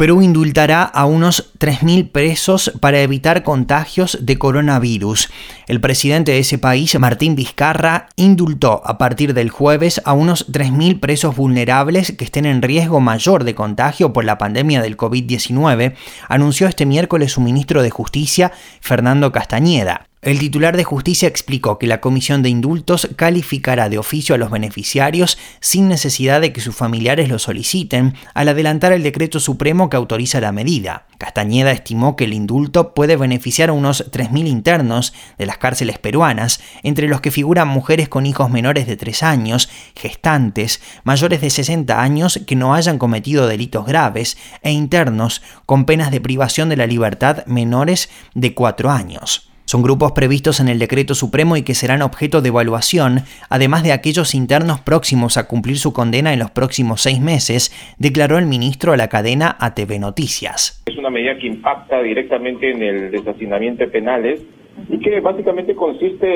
Perú 0.00 0.22
indultará 0.22 0.84
a 0.84 1.04
unos 1.04 1.52
3.000 1.58 2.10
presos 2.10 2.72
para 2.80 3.02
evitar 3.02 3.42
contagios 3.42 4.16
de 4.22 4.38
coronavirus. 4.38 5.28
El 5.66 5.82
presidente 5.82 6.32
de 6.32 6.38
ese 6.38 6.56
país, 6.56 6.98
Martín 6.98 7.34
Vizcarra, 7.34 8.08
indultó 8.16 8.80
a 8.86 8.96
partir 8.96 9.34
del 9.34 9.50
jueves 9.50 10.00
a 10.06 10.14
unos 10.14 10.50
3.000 10.50 11.00
presos 11.00 11.36
vulnerables 11.36 12.12
que 12.12 12.24
estén 12.24 12.46
en 12.46 12.62
riesgo 12.62 13.00
mayor 13.00 13.44
de 13.44 13.54
contagio 13.54 14.14
por 14.14 14.24
la 14.24 14.38
pandemia 14.38 14.80
del 14.80 14.96
COVID-19, 14.96 15.92
anunció 16.30 16.66
este 16.66 16.86
miércoles 16.86 17.32
su 17.32 17.42
ministro 17.42 17.82
de 17.82 17.90
Justicia, 17.90 18.52
Fernando 18.80 19.32
Castañeda. 19.32 20.09
El 20.22 20.38
titular 20.38 20.76
de 20.76 20.84
justicia 20.84 21.28
explicó 21.28 21.78
que 21.78 21.86
la 21.86 22.02
comisión 22.02 22.42
de 22.42 22.50
indultos 22.50 23.08
calificará 23.16 23.88
de 23.88 23.96
oficio 23.96 24.34
a 24.34 24.38
los 24.38 24.50
beneficiarios 24.50 25.38
sin 25.60 25.88
necesidad 25.88 26.42
de 26.42 26.52
que 26.52 26.60
sus 26.60 26.76
familiares 26.76 27.30
lo 27.30 27.38
soliciten 27.38 28.12
al 28.34 28.50
adelantar 28.50 28.92
el 28.92 29.02
decreto 29.02 29.40
supremo 29.40 29.88
que 29.88 29.96
autoriza 29.96 30.42
la 30.42 30.52
medida. 30.52 31.06
Castañeda 31.16 31.70
estimó 31.70 32.16
que 32.16 32.24
el 32.24 32.34
indulto 32.34 32.92
puede 32.92 33.16
beneficiar 33.16 33.70
a 33.70 33.72
unos 33.72 34.10
3.000 34.10 34.46
internos 34.46 35.14
de 35.38 35.46
las 35.46 35.56
cárceles 35.56 35.98
peruanas, 35.98 36.60
entre 36.82 37.08
los 37.08 37.22
que 37.22 37.30
figuran 37.30 37.68
mujeres 37.68 38.10
con 38.10 38.26
hijos 38.26 38.50
menores 38.50 38.86
de 38.86 38.98
3 38.98 39.22
años, 39.22 39.70
gestantes, 39.96 40.82
mayores 41.02 41.40
de 41.40 41.48
60 41.48 41.98
años 41.98 42.42
que 42.46 42.56
no 42.56 42.74
hayan 42.74 42.98
cometido 42.98 43.46
delitos 43.46 43.86
graves 43.86 44.36
e 44.60 44.70
internos 44.70 45.40
con 45.64 45.86
penas 45.86 46.10
de 46.10 46.20
privación 46.20 46.68
de 46.68 46.76
la 46.76 46.86
libertad 46.86 47.46
menores 47.46 48.10
de 48.34 48.52
4 48.52 48.90
años. 48.90 49.49
Son 49.70 49.84
grupos 49.84 50.10
previstos 50.10 50.58
en 50.58 50.68
el 50.68 50.80
decreto 50.80 51.14
supremo 51.14 51.56
y 51.56 51.62
que 51.62 51.74
serán 51.74 52.02
objeto 52.02 52.42
de 52.42 52.48
evaluación, 52.48 53.20
además 53.48 53.84
de 53.84 53.92
aquellos 53.92 54.34
internos 54.34 54.80
próximos 54.80 55.36
a 55.36 55.46
cumplir 55.46 55.76
su 55.76 55.92
condena 55.92 56.32
en 56.32 56.40
los 56.40 56.50
próximos 56.50 57.02
seis 57.02 57.20
meses, 57.20 57.70
declaró 57.96 58.36
el 58.38 58.46
ministro 58.46 58.92
a 58.92 58.96
la 58.96 59.06
cadena 59.06 59.56
ATV 59.60 60.00
Noticias. 60.00 60.82
Es 60.86 60.96
una 60.96 61.08
medida 61.08 61.38
que 61.38 61.46
impacta 61.46 62.02
directamente 62.02 62.72
en 62.72 62.82
el 62.82 63.12
deshacinamiento 63.12 63.84
de 63.84 63.90
penales 63.92 64.42
y 64.88 64.98
que 64.98 65.20
básicamente 65.20 65.76
consiste 65.76 66.26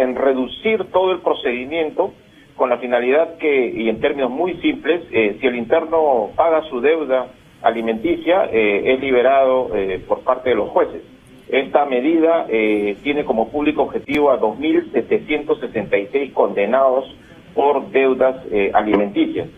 en, 0.00 0.14
reducir 0.14 0.84
todo 0.92 1.10
el 1.10 1.18
procedimiento 1.22 2.14
con 2.54 2.70
la 2.70 2.78
finalidad 2.78 3.36
que, 3.38 3.68
y 3.68 3.88
en 3.88 3.98
términos 3.98 4.30
muy 4.30 4.58
simples, 4.58 5.02
eh, 5.10 5.38
si 5.40 5.46
el 5.48 5.56
interno 5.56 6.30
paga 6.36 6.62
su 6.70 6.80
deuda 6.80 7.32
alimenticia, 7.62 8.44
eh, 8.52 8.94
es 8.94 9.00
liberado 9.00 9.74
eh, 9.74 10.00
por 10.06 10.20
parte 10.20 10.50
de 10.50 10.54
los 10.54 10.70
jueces. 10.70 11.15
Esta 11.48 11.84
medida 11.86 12.46
eh, 12.48 12.96
tiene 13.02 13.24
como 13.24 13.50
público 13.50 13.82
objetivo 13.82 14.30
a 14.30 14.40
2.766 14.40 16.32
condenados 16.32 17.04
por 17.54 17.90
deudas 17.90 18.44
eh, 18.50 18.70
alimenticias. 18.74 19.48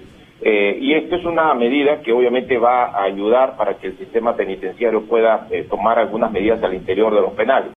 Eh, 0.41 0.79
y 0.81 0.95
esto 0.95 1.17
es 1.17 1.25
una 1.25 1.53
medida 1.55 2.01
que 2.03 2.13
obviamente 2.13 2.59
va 2.59 2.91
a 2.91 3.05
ayudar 3.05 3.57
para 3.57 3.79
que 3.79 3.89
el 3.89 3.99
sistema 3.99 4.37
penitenciario 4.37 5.03
pueda 5.07 5.49
tomar 5.69 5.99
algunas 5.99 6.31
medidas 6.31 6.63
al 6.63 6.75
interior 6.75 7.15
de 7.15 7.23
los 7.23 7.33
penales. 7.33 7.78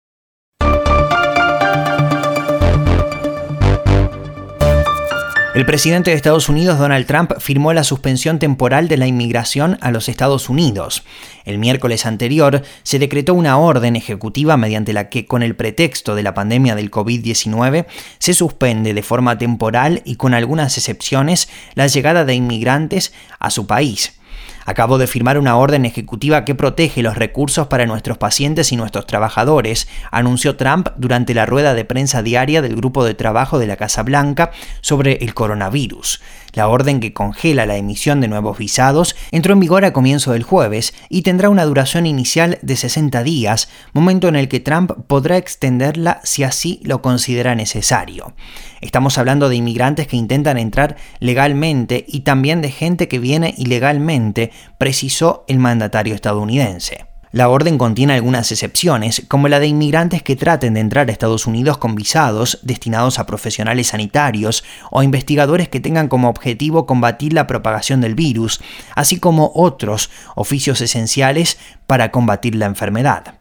El 5.55 5.65
presidente 5.65 6.12
de 6.12 6.15
Estados 6.15 6.47
Unidos, 6.47 6.77
Donald 6.77 7.07
Trump, 7.07 7.31
firmó 7.39 7.73
la 7.73 7.83
suspensión 7.83 8.38
temporal 8.38 8.88
de 8.88 8.97
la 8.97 9.07
inmigración 9.07 9.79
a 9.81 9.89
los 9.89 10.07
Estados 10.07 10.47
Unidos. 10.47 11.03
El 11.43 11.57
miércoles 11.57 12.05
anterior 12.05 12.62
se 12.83 12.99
decretó 12.99 13.33
una 13.33 13.57
orden 13.57 13.95
ejecutiva 13.95 14.57
mediante 14.57 14.93
la 14.93 15.09
que, 15.09 15.25
con 15.25 15.41
el 15.41 15.55
pretexto 15.55 16.13
de 16.13 16.21
la 16.21 16.35
pandemia 16.35 16.75
del 16.75 16.91
COVID-19, 16.91 17.88
se 18.19 18.33
suspende 18.35 18.93
de 18.93 19.01
forma 19.01 19.39
temporal 19.39 20.03
y 20.05 20.17
con 20.17 20.35
algunas 20.35 20.77
excepciones 20.77 21.49
la 21.73 21.88
llegada 21.88 22.25
de 22.25 22.35
inmigrantes 22.35 23.12
a 23.39 23.49
su 23.49 23.65
país. 23.65 24.18
Acabo 24.65 24.97
de 24.97 25.07
firmar 25.07 25.37
una 25.37 25.57
orden 25.57 25.85
ejecutiva 25.85 26.45
que 26.45 26.55
protege 26.55 27.01
los 27.01 27.15
recursos 27.15 27.67
para 27.67 27.85
nuestros 27.85 28.17
pacientes 28.17 28.71
y 28.71 28.75
nuestros 28.75 29.07
trabajadores, 29.07 29.87
anunció 30.11 30.55
Trump 30.55 30.89
durante 30.97 31.33
la 31.33 31.45
rueda 31.45 31.73
de 31.73 31.85
prensa 31.85 32.21
diaria 32.21 32.61
del 32.61 32.75
grupo 32.75 33.03
de 33.03 33.13
trabajo 33.13 33.59
de 33.59 33.67
la 33.67 33.77
Casa 33.77 34.03
Blanca 34.03 34.51
sobre 34.81 35.13
el 35.21 35.33
coronavirus. 35.33 36.21
La 36.53 36.67
orden 36.67 36.99
que 36.99 37.13
congela 37.13 37.65
la 37.65 37.77
emisión 37.77 38.21
de 38.21 38.27
nuevos 38.27 38.57
visados 38.57 39.15
entró 39.31 39.53
en 39.53 39.59
vigor 39.59 39.85
a 39.85 39.93
comienzo 39.93 40.33
del 40.33 40.43
jueves 40.43 40.93
y 41.09 41.21
tendrá 41.21 41.49
una 41.49 41.65
duración 41.65 42.05
inicial 42.05 42.59
de 42.62 42.75
60 42.75 43.23
días, 43.23 43.69
momento 43.93 44.27
en 44.27 44.35
el 44.35 44.47
que 44.47 44.59
Trump 44.59 44.91
podrá 45.07 45.38
extenderla 45.38 46.21
si 46.23 46.43
así 46.43 46.79
lo 46.83 47.01
considera 47.01 47.55
necesario. 47.55 48.33
Estamos 48.81 49.17
hablando 49.17 49.49
de 49.49 49.57
inmigrantes 49.57 50.07
que 50.07 50.17
intentan 50.17 50.57
entrar 50.57 50.95
legalmente 51.19 52.05
y 52.07 52.21
también 52.21 52.62
de 52.62 52.71
gente 52.71 53.07
que 53.07 53.19
viene 53.19 53.53
ilegalmente, 53.57 54.51
precisó 54.77 55.43
el 55.47 55.59
mandatario 55.59 56.15
estadounidense. 56.15 57.08
La 57.31 57.47
orden 57.49 57.77
contiene 57.77 58.13
algunas 58.13 58.51
excepciones, 58.51 59.23
como 59.27 59.49
la 59.49 59.59
de 59.59 59.67
inmigrantes 59.67 60.23
que 60.23 60.35
traten 60.35 60.73
de 60.73 60.79
entrar 60.79 61.07
a 61.07 61.11
Estados 61.11 61.45
Unidos 61.45 61.77
con 61.77 61.93
visados 61.93 62.57
destinados 62.63 63.19
a 63.19 63.27
profesionales 63.27 63.87
sanitarios 63.87 64.63
o 64.89 65.03
investigadores 65.03 65.69
que 65.69 65.79
tengan 65.79 66.07
como 66.07 66.27
objetivo 66.27 66.87
combatir 66.87 67.33
la 67.33 67.45
propagación 67.45 68.01
del 68.01 68.15
virus, 68.15 68.59
así 68.95 69.19
como 69.19 69.51
otros 69.53 70.09
oficios 70.35 70.81
esenciales 70.81 71.59
para 71.85 72.09
combatir 72.09 72.55
la 72.55 72.65
enfermedad. 72.65 73.35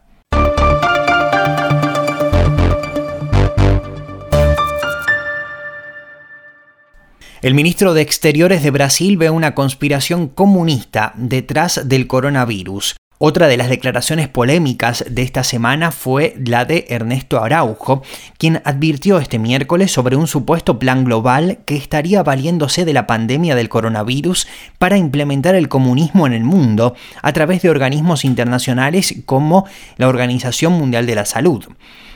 El 7.41 7.55
ministro 7.55 7.95
de 7.95 8.01
Exteriores 8.01 8.61
de 8.61 8.69
Brasil 8.69 9.17
ve 9.17 9.31
una 9.31 9.55
conspiración 9.55 10.27
comunista 10.27 11.13
detrás 11.15 11.87
del 11.87 12.05
coronavirus. 12.05 12.95
Otra 13.21 13.49
de 13.49 13.57
las 13.57 13.67
declaraciones 13.67 14.29
polémicas 14.29 15.03
de 15.09 15.23
esta 15.23 15.43
semana 15.43 15.91
fue 15.91 16.35
la 16.45 16.63
de 16.63 16.85
Ernesto 16.87 17.43
Araujo, 17.43 18.01
quien 18.37 18.61
advirtió 18.63 19.19
este 19.19 19.39
miércoles 19.39 19.91
sobre 19.91 20.15
un 20.15 20.25
supuesto 20.25 20.79
plan 20.79 21.03
global 21.03 21.59
que 21.65 21.75
estaría 21.75 22.23
valiéndose 22.23 22.85
de 22.85 22.93
la 22.93 23.07
pandemia 23.07 23.55
del 23.55 23.67
coronavirus 23.67 24.47
para 24.77 24.95
implementar 24.95 25.53
el 25.55 25.67
comunismo 25.67 26.27
en 26.27 26.33
el 26.33 26.45
mundo 26.45 26.95
a 27.21 27.33
través 27.33 27.61
de 27.61 27.69
organismos 27.69 28.23
internacionales 28.23 29.13
como 29.25 29.65
la 29.97 30.07
Organización 30.07 30.71
Mundial 30.71 31.05
de 31.05 31.15
la 31.15 31.25
Salud. 31.25 31.65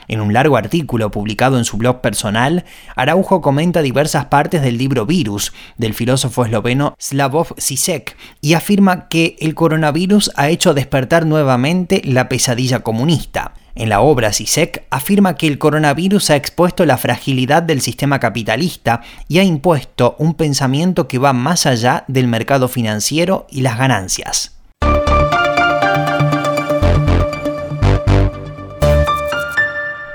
En 0.08 0.20
un 0.20 0.32
largo 0.32 0.56
artículo 0.56 1.10
publicado 1.10 1.58
en 1.58 1.64
su 1.64 1.76
blog 1.76 2.00
personal, 2.00 2.64
Araujo 2.96 3.40
comenta 3.40 3.82
diversas 3.82 4.26
partes 4.26 4.62
del 4.62 4.78
libro 4.78 5.06
Virus 5.06 5.52
del 5.76 5.94
filósofo 5.94 6.44
esloveno 6.44 6.94
Slavoj 6.98 7.52
Zizek 7.60 8.16
y 8.40 8.54
afirma 8.54 9.08
que 9.08 9.36
el 9.40 9.54
coronavirus 9.54 10.30
ha 10.36 10.48
hecho 10.48 10.74
despertar 10.74 11.26
nuevamente 11.26 12.02
la 12.04 12.28
pesadilla 12.28 12.80
comunista. 12.80 13.54
En 13.76 13.88
la 13.88 14.00
obra 14.00 14.32
Zizek 14.32 14.84
afirma 14.90 15.36
que 15.36 15.48
el 15.48 15.58
coronavirus 15.58 16.30
ha 16.30 16.36
expuesto 16.36 16.86
la 16.86 16.96
fragilidad 16.96 17.62
del 17.62 17.80
sistema 17.80 18.20
capitalista 18.20 19.00
y 19.26 19.38
ha 19.38 19.42
impuesto 19.42 20.14
un 20.18 20.34
pensamiento 20.34 21.08
que 21.08 21.18
va 21.18 21.32
más 21.32 21.66
allá 21.66 22.04
del 22.06 22.28
mercado 22.28 22.68
financiero 22.68 23.46
y 23.50 23.62
las 23.62 23.76
ganancias. 23.76 24.53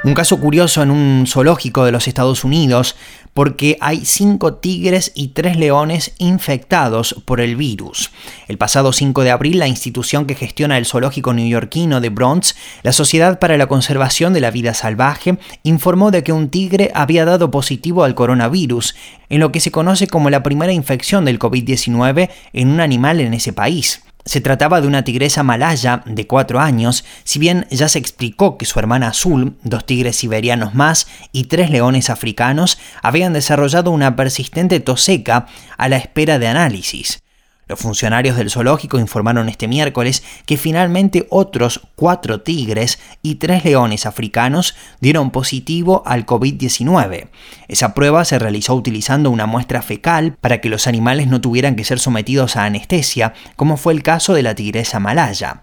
Un 0.01 0.13
caso 0.13 0.39
curioso 0.39 0.81
en 0.81 0.91
un 0.91 1.25
zoológico 1.27 1.83
de 1.83 1.91
los 1.91 2.07
Estados 2.07 2.45
Unidos 2.45 2.95
porque 3.33 3.77
hay 3.81 4.05
cinco 4.05 4.53
tigres 4.53 5.11
y 5.13 5.29
tres 5.29 5.57
leones 5.57 6.13
infectados 6.19 7.15
por 7.25 7.41
el 7.41 7.57
virus. 7.57 8.09
El 8.47 8.57
pasado 8.57 8.93
5 8.93 9.23
de 9.23 9.31
abril, 9.31 9.59
la 9.59 9.67
institución 9.67 10.25
que 10.25 10.35
gestiona 10.35 10.77
el 10.77 10.85
zoológico 10.85 11.33
neoyorquino 11.33 11.99
de 11.99 12.09
Bronx, 12.09 12.55
la 12.81 12.93
Sociedad 12.93 13.39
para 13.39 13.57
la 13.57 13.67
Conservación 13.67 14.31
de 14.31 14.39
la 14.39 14.51
Vida 14.51 14.73
Salvaje, 14.73 15.37
informó 15.63 16.11
de 16.11 16.23
que 16.23 16.31
un 16.31 16.49
tigre 16.49 16.91
había 16.95 17.25
dado 17.25 17.51
positivo 17.51 18.05
al 18.05 18.15
coronavirus, 18.15 18.95
en 19.27 19.41
lo 19.41 19.51
que 19.51 19.59
se 19.59 19.71
conoce 19.71 20.07
como 20.07 20.29
la 20.29 20.43
primera 20.43 20.71
infección 20.71 21.25
del 21.25 21.39
COVID-19 21.39 22.29
en 22.53 22.69
un 22.69 22.79
animal 22.79 23.19
en 23.19 23.33
ese 23.33 23.51
país. 23.51 24.01
Se 24.25 24.41
trataba 24.41 24.81
de 24.81 24.87
una 24.87 25.03
tigresa 25.03 25.43
malaya 25.43 26.03
de 26.05 26.27
4 26.27 26.59
años, 26.59 27.05
si 27.23 27.39
bien 27.39 27.65
ya 27.71 27.89
se 27.89 27.99
explicó 27.99 28.57
que 28.57 28.65
su 28.65 28.77
hermana 28.77 29.07
azul, 29.07 29.57
dos 29.63 29.85
tigres 29.85 30.17
siberianos 30.17 30.75
más 30.75 31.07
y 31.31 31.45
tres 31.45 31.69
leones 31.69 32.09
africanos 32.09 32.77
habían 33.01 33.33
desarrollado 33.33 33.91
una 33.91 34.15
persistente 34.15 34.79
tos 34.79 35.01
seca 35.01 35.47
a 35.77 35.89
la 35.89 35.97
espera 35.97 36.37
de 36.37 36.47
análisis. 36.47 37.23
Los 37.69 37.81
funcionarios 37.81 38.35
del 38.35 38.49
zoológico 38.49 38.97
informaron 38.97 39.47
este 39.47 39.67
miércoles 39.67 40.23
que 40.47 40.57
finalmente 40.57 41.27
otros 41.29 41.81
cuatro 41.95 42.41
tigres 42.41 42.97
y 43.21 43.35
tres 43.35 43.63
leones 43.63 44.07
africanos 44.07 44.75
dieron 45.01 45.29
positivo 45.29 46.01
al 46.07 46.25
COVID-19. 46.25 47.27
Esa 47.67 47.93
prueba 47.93 48.25
se 48.25 48.39
realizó 48.39 48.73
utilizando 48.73 49.29
una 49.29 49.45
muestra 49.45 49.83
fecal 49.83 50.35
para 50.41 50.61
que 50.61 50.69
los 50.69 50.87
animales 50.87 51.27
no 51.27 51.41
tuvieran 51.41 51.75
que 51.75 51.83
ser 51.83 51.99
sometidos 51.99 52.55
a 52.55 52.65
anestesia, 52.65 53.35
como 53.55 53.77
fue 53.77 53.93
el 53.93 54.01
caso 54.01 54.33
de 54.33 54.41
la 54.41 54.55
tigresa 54.55 54.99
malaya. 54.99 55.61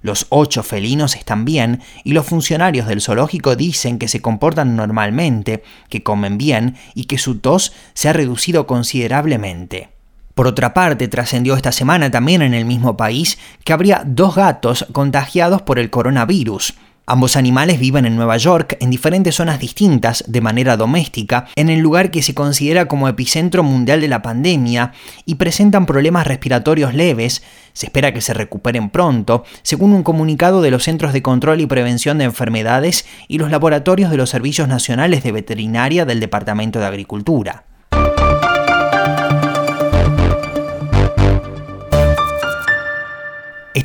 Los 0.00 0.26
ocho 0.28 0.62
felinos 0.62 1.16
están 1.16 1.44
bien 1.44 1.82
y 2.04 2.12
los 2.12 2.24
funcionarios 2.24 2.86
del 2.86 3.00
zoológico 3.00 3.56
dicen 3.56 3.98
que 3.98 4.06
se 4.06 4.22
comportan 4.22 4.76
normalmente, 4.76 5.64
que 5.88 6.04
comen 6.04 6.38
bien 6.38 6.76
y 6.94 7.06
que 7.06 7.18
su 7.18 7.40
tos 7.40 7.72
se 7.94 8.08
ha 8.08 8.12
reducido 8.12 8.68
considerablemente. 8.68 9.97
Por 10.38 10.46
otra 10.46 10.72
parte, 10.72 11.08
trascendió 11.08 11.56
esta 11.56 11.72
semana 11.72 12.12
también 12.12 12.42
en 12.42 12.54
el 12.54 12.64
mismo 12.64 12.96
país 12.96 13.40
que 13.64 13.72
habría 13.72 14.04
dos 14.06 14.36
gatos 14.36 14.86
contagiados 14.92 15.62
por 15.62 15.80
el 15.80 15.90
coronavirus. 15.90 16.76
Ambos 17.06 17.34
animales 17.34 17.80
viven 17.80 18.06
en 18.06 18.14
Nueva 18.14 18.36
York, 18.36 18.76
en 18.78 18.88
diferentes 18.88 19.34
zonas 19.34 19.58
distintas, 19.58 20.22
de 20.28 20.40
manera 20.40 20.76
doméstica, 20.76 21.48
en 21.56 21.70
el 21.70 21.80
lugar 21.80 22.12
que 22.12 22.22
se 22.22 22.34
considera 22.34 22.86
como 22.86 23.08
epicentro 23.08 23.64
mundial 23.64 24.00
de 24.00 24.06
la 24.06 24.22
pandemia, 24.22 24.92
y 25.26 25.34
presentan 25.34 25.86
problemas 25.86 26.28
respiratorios 26.28 26.94
leves. 26.94 27.42
Se 27.72 27.86
espera 27.86 28.14
que 28.14 28.20
se 28.20 28.32
recuperen 28.32 28.90
pronto, 28.90 29.42
según 29.62 29.92
un 29.92 30.04
comunicado 30.04 30.62
de 30.62 30.70
los 30.70 30.84
Centros 30.84 31.12
de 31.12 31.20
Control 31.20 31.60
y 31.60 31.66
Prevención 31.66 32.16
de 32.16 32.26
Enfermedades 32.26 33.06
y 33.26 33.38
los 33.38 33.50
laboratorios 33.50 34.12
de 34.12 34.18
los 34.18 34.30
Servicios 34.30 34.68
Nacionales 34.68 35.24
de 35.24 35.32
Veterinaria 35.32 36.04
del 36.04 36.20
Departamento 36.20 36.78
de 36.78 36.86
Agricultura. 36.86 37.64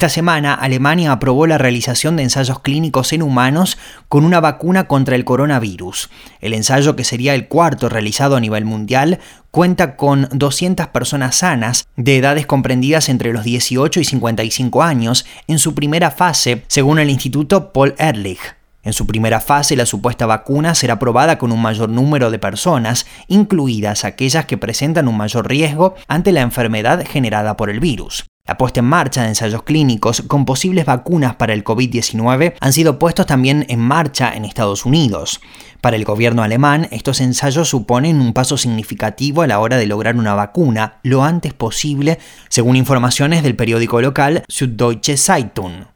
Esta 0.03 0.15
semana, 0.15 0.53
Alemania 0.53 1.13
aprobó 1.13 1.47
la 1.47 1.57
realización 1.57 2.17
de 2.17 2.23
ensayos 2.23 2.59
clínicos 2.59 3.13
en 3.13 3.21
humanos 3.21 3.77
con 4.09 4.25
una 4.25 4.41
vacuna 4.41 4.85
contra 4.85 5.15
el 5.15 5.23
coronavirus. 5.23 6.09
El 6.41 6.53
ensayo, 6.53 6.97
que 6.97 7.05
sería 7.05 7.33
el 7.33 7.47
cuarto 7.47 7.87
realizado 7.87 8.35
a 8.35 8.41
nivel 8.41 8.65
mundial, 8.65 9.19
cuenta 9.49 9.95
con 9.95 10.27
200 10.33 10.87
personas 10.87 11.37
sanas 11.37 11.87
de 11.95 12.17
edades 12.17 12.45
comprendidas 12.45 13.07
entre 13.07 13.31
los 13.31 13.45
18 13.45 14.01
y 14.01 14.03
55 14.03 14.83
años 14.83 15.25
en 15.47 15.57
su 15.57 15.73
primera 15.73 16.11
fase, 16.11 16.65
según 16.67 16.99
el 16.99 17.09
Instituto 17.09 17.71
Paul 17.71 17.95
Ehrlich. 17.97 18.41
En 18.83 18.91
su 18.93 19.07
primera 19.07 19.39
fase, 19.39 19.77
la 19.77 19.85
supuesta 19.85 20.25
vacuna 20.25 20.75
será 20.75 20.99
probada 20.99 21.37
con 21.37 21.53
un 21.53 21.61
mayor 21.61 21.89
número 21.89 22.29
de 22.31 22.39
personas, 22.39 23.05
incluidas 23.27 24.03
aquellas 24.03 24.45
que 24.45 24.57
presentan 24.57 25.07
un 25.07 25.15
mayor 25.15 25.47
riesgo 25.47 25.95
ante 26.07 26.33
la 26.33 26.41
enfermedad 26.41 27.05
generada 27.07 27.55
por 27.55 27.69
el 27.69 27.79
virus. 27.79 28.25
La 28.45 28.57
puesta 28.57 28.81
en 28.81 28.87
marcha 28.87 29.21
de 29.21 29.29
ensayos 29.29 29.63
clínicos 29.63 30.21
con 30.27 30.43
posibles 30.43 30.85
vacunas 30.85 31.35
para 31.35 31.53
el 31.53 31.63
COVID-19 31.63 32.55
han 32.59 32.73
sido 32.73 32.99
puestos 32.99 33.25
también 33.25 33.65
en 33.69 33.79
marcha 33.79 34.33
en 34.35 34.43
Estados 34.43 34.85
Unidos. 34.85 35.39
Para 35.79 35.95
el 35.95 36.03
gobierno 36.03 36.43
alemán, 36.43 36.89
estos 36.91 37.21
ensayos 37.21 37.69
suponen 37.69 38.19
un 38.19 38.33
paso 38.33 38.57
significativo 38.57 39.43
a 39.43 39.47
la 39.47 39.61
hora 39.61 39.77
de 39.77 39.87
lograr 39.87 40.17
una 40.17 40.35
vacuna 40.35 40.99
lo 41.03 41.23
antes 41.23 41.53
posible, 41.53 42.19
según 42.49 42.75
informaciones 42.75 43.43
del 43.43 43.55
periódico 43.55 44.01
local 44.01 44.43
Süddeutsche 44.49 45.15
Zeitung. 45.15 45.92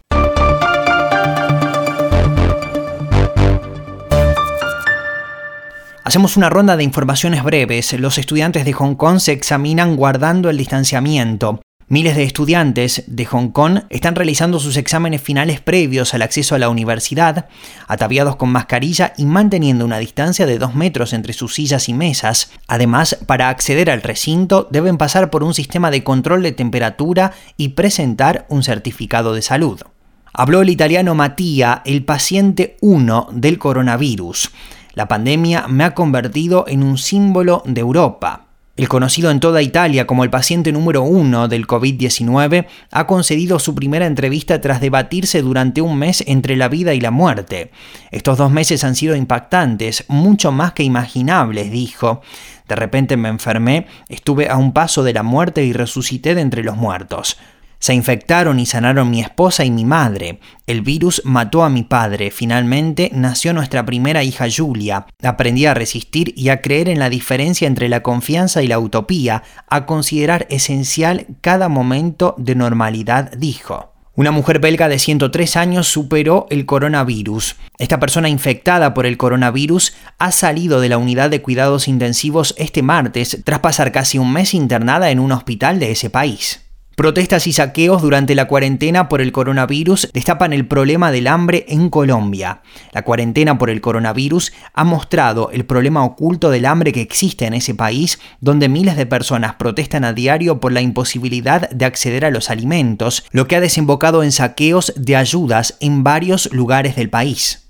Hacemos 6.08 6.38
una 6.38 6.50
ronda 6.50 6.78
de 6.78 6.86
informaciones 6.86 7.44
breves. 7.44 7.92
Los 8.00 8.18
estudiantes 8.18 8.64
de 8.64 8.72
Hong 8.72 8.96
Kong 8.96 9.20
se 9.20 9.34
examinan 9.34 9.98
guardando 9.98 10.50
el 10.50 10.56
distanciamiento. 10.56 11.60
Miles 11.90 12.16
de 12.16 12.24
estudiantes 12.24 13.04
de 13.08 13.26
Hong 13.26 13.50
Kong 13.50 13.82
están 13.90 14.16
realizando 14.16 14.62
sus 14.62 14.78
exámenes 14.78 15.22
finales 15.22 15.60
previos 15.60 16.14
al 16.14 16.22
acceso 16.22 16.56
a 16.56 16.60
la 16.60 16.70
universidad, 16.70 17.50
ataviados 17.90 18.38
con 18.38 18.48
mascarilla 18.48 19.12
y 19.18 19.26
manteniendo 19.26 19.84
una 19.84 19.98
distancia 19.98 20.46
de 20.46 20.58
dos 20.58 20.76
metros 20.76 21.12
entre 21.12 21.34
sus 21.34 21.54
sillas 21.54 21.90
y 21.90 21.94
mesas. 21.94 22.52
Además, 22.70 23.18
para 23.26 23.50
acceder 23.50 23.90
al 23.90 24.02
recinto 24.02 24.66
deben 24.72 24.98
pasar 24.98 25.30
por 25.30 25.44
un 25.44 25.54
sistema 25.54 25.92
de 25.92 26.06
control 26.06 26.42
de 26.42 26.54
temperatura 26.54 27.34
y 27.58 27.70
presentar 27.70 28.46
un 28.48 28.64
certificado 28.64 29.34
de 29.34 29.42
salud. 29.42 29.82
Habló 30.32 30.62
el 30.62 30.70
italiano 30.70 31.16
Mattia, 31.16 31.82
el 31.84 32.06
paciente 32.06 32.78
1 32.80 33.28
del 33.34 33.58
coronavirus. 33.58 34.52
La 34.98 35.08
pandemia 35.08 35.68
me 35.68 35.84
ha 35.84 35.94
convertido 35.94 36.66
en 36.68 36.82
un 36.82 36.98
símbolo 36.98 37.62
de 37.68 37.82
Europa. 37.82 38.48
El 38.78 38.90
conocido 38.90 39.30
en 39.30 39.40
toda 39.40 39.62
Italia 39.62 40.08
como 40.08 40.24
el 40.24 40.32
paciente 40.32 40.72
número 40.72 41.04
uno 41.04 41.48
del 41.48 41.68
COVID-19 41.68 42.66
ha 42.90 43.06
concedido 43.06 43.60
su 43.60 43.76
primera 43.76 44.08
entrevista 44.08 44.60
tras 44.60 44.82
debatirse 44.82 45.44
durante 45.44 45.82
un 45.82 46.00
mes 46.00 46.24
entre 46.26 46.56
la 46.56 46.68
vida 46.68 46.96
y 46.96 47.00
la 47.00 47.12
muerte. 47.12 47.70
Estos 48.10 48.40
dos 48.40 48.50
meses 48.50 48.84
han 48.84 48.96
sido 48.96 49.16
impactantes, 49.16 50.04
mucho 50.08 50.52
más 50.52 50.74
que 50.74 50.82
imaginables, 50.82 51.70
dijo. 51.70 52.22
De 52.68 52.76
repente 52.76 53.18
me 53.18 53.30
enfermé, 53.30 53.86
estuve 54.10 54.50
a 54.50 54.58
un 54.58 54.74
paso 54.74 55.04
de 55.04 55.14
la 55.14 55.22
muerte 55.22 55.64
y 55.64 55.74
resucité 55.74 56.34
de 56.34 56.42
entre 56.42 56.64
los 56.64 56.76
muertos. 56.76 57.38
Se 57.80 57.94
infectaron 57.94 58.60
y 58.60 58.66
sanaron 58.66 59.10
mi 59.10 59.22
esposa 59.22 59.64
y 59.64 59.72
mi 59.72 59.86
madre. 59.86 60.40
El 60.66 60.82
virus 60.82 61.22
mató 61.26 61.64
a 61.64 61.70
mi 61.70 61.84
padre. 61.84 62.32
Finalmente 62.32 63.12
nació 63.14 63.54
nuestra 63.54 63.86
primera 63.86 64.24
hija 64.24 64.46
Julia. 64.54 65.06
Aprendí 65.24 65.66
a 65.66 65.74
resistir 65.74 66.34
y 66.36 66.50
a 66.50 66.62
creer 66.62 66.90
en 66.90 67.00
la 67.00 67.10
diferencia 67.10 67.68
entre 67.68 67.90
la 67.90 68.02
confianza 68.02 68.64
y 68.64 68.68
la 68.68 68.80
utopía, 68.80 69.44
a 69.70 69.86
considerar 69.86 70.48
esencial 70.50 71.28
cada 71.42 71.70
momento 71.70 72.36
de 72.38 72.56
normalidad, 72.56 73.32
dijo. 73.38 73.94
Una 74.18 74.32
mujer 74.32 74.58
belga 74.58 74.90
de 74.90 74.98
103 74.98 75.58
años 75.58 75.88
superó 75.88 76.48
el 76.50 76.66
coronavirus. 76.66 77.56
Esta 77.78 78.00
persona 78.00 78.30
infectada 78.30 78.96
por 78.96 79.06
el 79.06 79.16
coronavirus 79.16 79.94
ha 80.18 80.32
salido 80.32 80.82
de 80.82 80.90
la 80.90 80.98
unidad 80.98 81.30
de 81.30 81.44
cuidados 81.44 81.88
intensivos 81.88 82.56
este 82.58 82.82
martes 82.82 83.44
tras 83.44 83.60
pasar 83.60 83.92
casi 83.92 84.18
un 84.18 84.34
mes 84.34 84.56
internada 84.56 85.12
en 85.12 85.20
un 85.20 85.32
hospital 85.34 85.80
de 85.80 85.92
ese 85.92 86.10
país. 86.10 86.67
Protestas 86.98 87.46
y 87.46 87.54
saqueos 87.54 88.02
durante 88.02 88.34
la 88.34 88.48
cuarentena 88.48 89.08
por 89.08 89.22
el 89.22 89.32
coronavirus 89.32 90.10
destapan 90.16 90.52
el 90.52 90.66
problema 90.66 91.12
del 91.12 91.28
hambre 91.28 91.64
en 91.70 91.92
Colombia. 91.92 92.62
La 92.92 93.04
cuarentena 93.04 93.60
por 93.60 93.70
el 93.70 93.82
coronavirus 93.82 94.52
ha 94.74 94.84
mostrado 94.84 95.52
el 95.52 95.64
problema 95.64 96.04
oculto 96.04 96.50
del 96.50 96.66
hambre 96.66 96.94
que 96.94 97.02
existe 97.02 97.46
en 97.46 97.54
ese 97.54 97.76
país, 97.76 98.20
donde 98.42 98.68
miles 98.68 98.98
de 98.98 99.06
personas 99.06 99.54
protestan 99.60 100.06
a 100.06 100.14
diario 100.14 100.60
por 100.60 100.72
la 100.72 100.82
imposibilidad 100.82 101.70
de 101.70 101.86
acceder 101.86 102.26
a 102.26 102.32
los 102.32 102.50
alimentos, 102.50 103.28
lo 103.30 103.48
que 103.48 103.58
ha 103.58 103.62
desembocado 103.62 104.24
en 104.24 104.32
saqueos 104.32 104.92
de 104.96 105.18
ayudas 105.18 105.78
en 105.80 106.04
varios 106.04 106.52
lugares 106.52 106.96
del 106.96 107.12
país. 107.12 107.70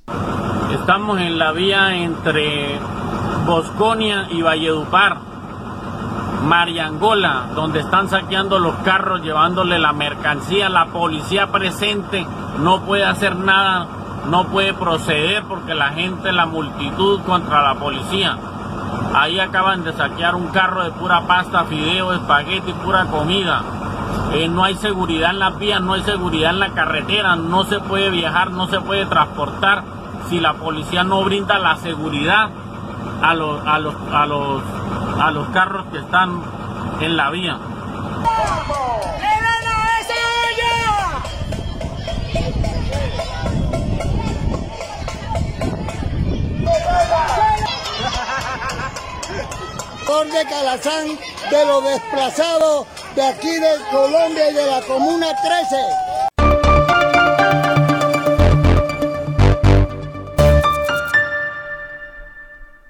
Estamos 0.79 1.19
en 1.19 1.37
la 1.37 1.51
vía 1.51 1.97
entre 1.97 2.79
Bosconia 3.45 4.29
y 4.31 4.41
Valledupar 4.41 5.36
Mariangola, 6.45 7.45
donde 7.55 7.79
están 7.79 8.09
saqueando 8.09 8.59
los 8.59 8.75
carros, 8.77 9.21
llevándole 9.21 9.79
la 9.79 9.93
mercancía, 9.93 10.69
la 10.69 10.85
policía 10.87 11.47
presente 11.47 12.25
no 12.59 12.81
puede 12.81 13.05
hacer 13.05 13.35
nada, 13.35 13.87
no 14.29 14.45
puede 14.45 14.73
proceder 14.73 15.43
porque 15.43 15.73
la 15.73 15.89
gente, 15.89 16.31
la 16.31 16.45
multitud 16.45 17.21
contra 17.21 17.61
la 17.61 17.75
policía. 17.75 18.37
Ahí 19.13 19.39
acaban 19.39 19.83
de 19.83 19.93
saquear 19.93 20.35
un 20.35 20.47
carro 20.47 20.83
de 20.83 20.91
pura 20.91 21.21
pasta, 21.27 21.65
fideo, 21.65 22.13
espagueti, 22.13 22.73
pura 22.73 23.05
comida. 23.05 23.63
Eh, 24.33 24.47
no 24.47 24.63
hay 24.63 24.75
seguridad 24.75 25.31
en 25.31 25.39
las 25.39 25.57
vías, 25.57 25.81
no 25.81 25.93
hay 25.93 26.03
seguridad 26.03 26.51
en 26.51 26.59
la 26.59 26.69
carretera, 26.69 27.35
no 27.35 27.63
se 27.63 27.79
puede 27.79 28.09
viajar, 28.09 28.51
no 28.51 28.67
se 28.67 28.79
puede 28.81 29.05
transportar 29.05 29.83
si 30.29 30.39
la 30.39 30.53
policía 30.53 31.03
no 31.03 31.23
brinda 31.23 31.57
la 31.57 31.77
seguridad 31.77 32.49
a 33.21 33.33
los, 33.33 33.65
a 33.65 33.79
los, 33.79 33.95
a 34.13 34.25
los 34.25 34.61
a 35.19 35.31
los 35.31 35.49
carros 35.49 35.87
que 35.91 35.99
están 35.99 36.41
en 37.01 37.17
la 37.17 37.29
vía. 37.29 37.57
de 50.25 50.45
Calazán 50.45 51.07
de 51.51 51.65
los 51.65 51.83
desplazados 51.83 52.87
de 53.15 53.23
aquí 53.23 53.59
de 53.59 53.69
Colombia 53.91 54.49
y 54.49 54.53
de 54.53 54.65
la 54.65 54.81
Comuna 54.81 55.27
13. 55.27 56.06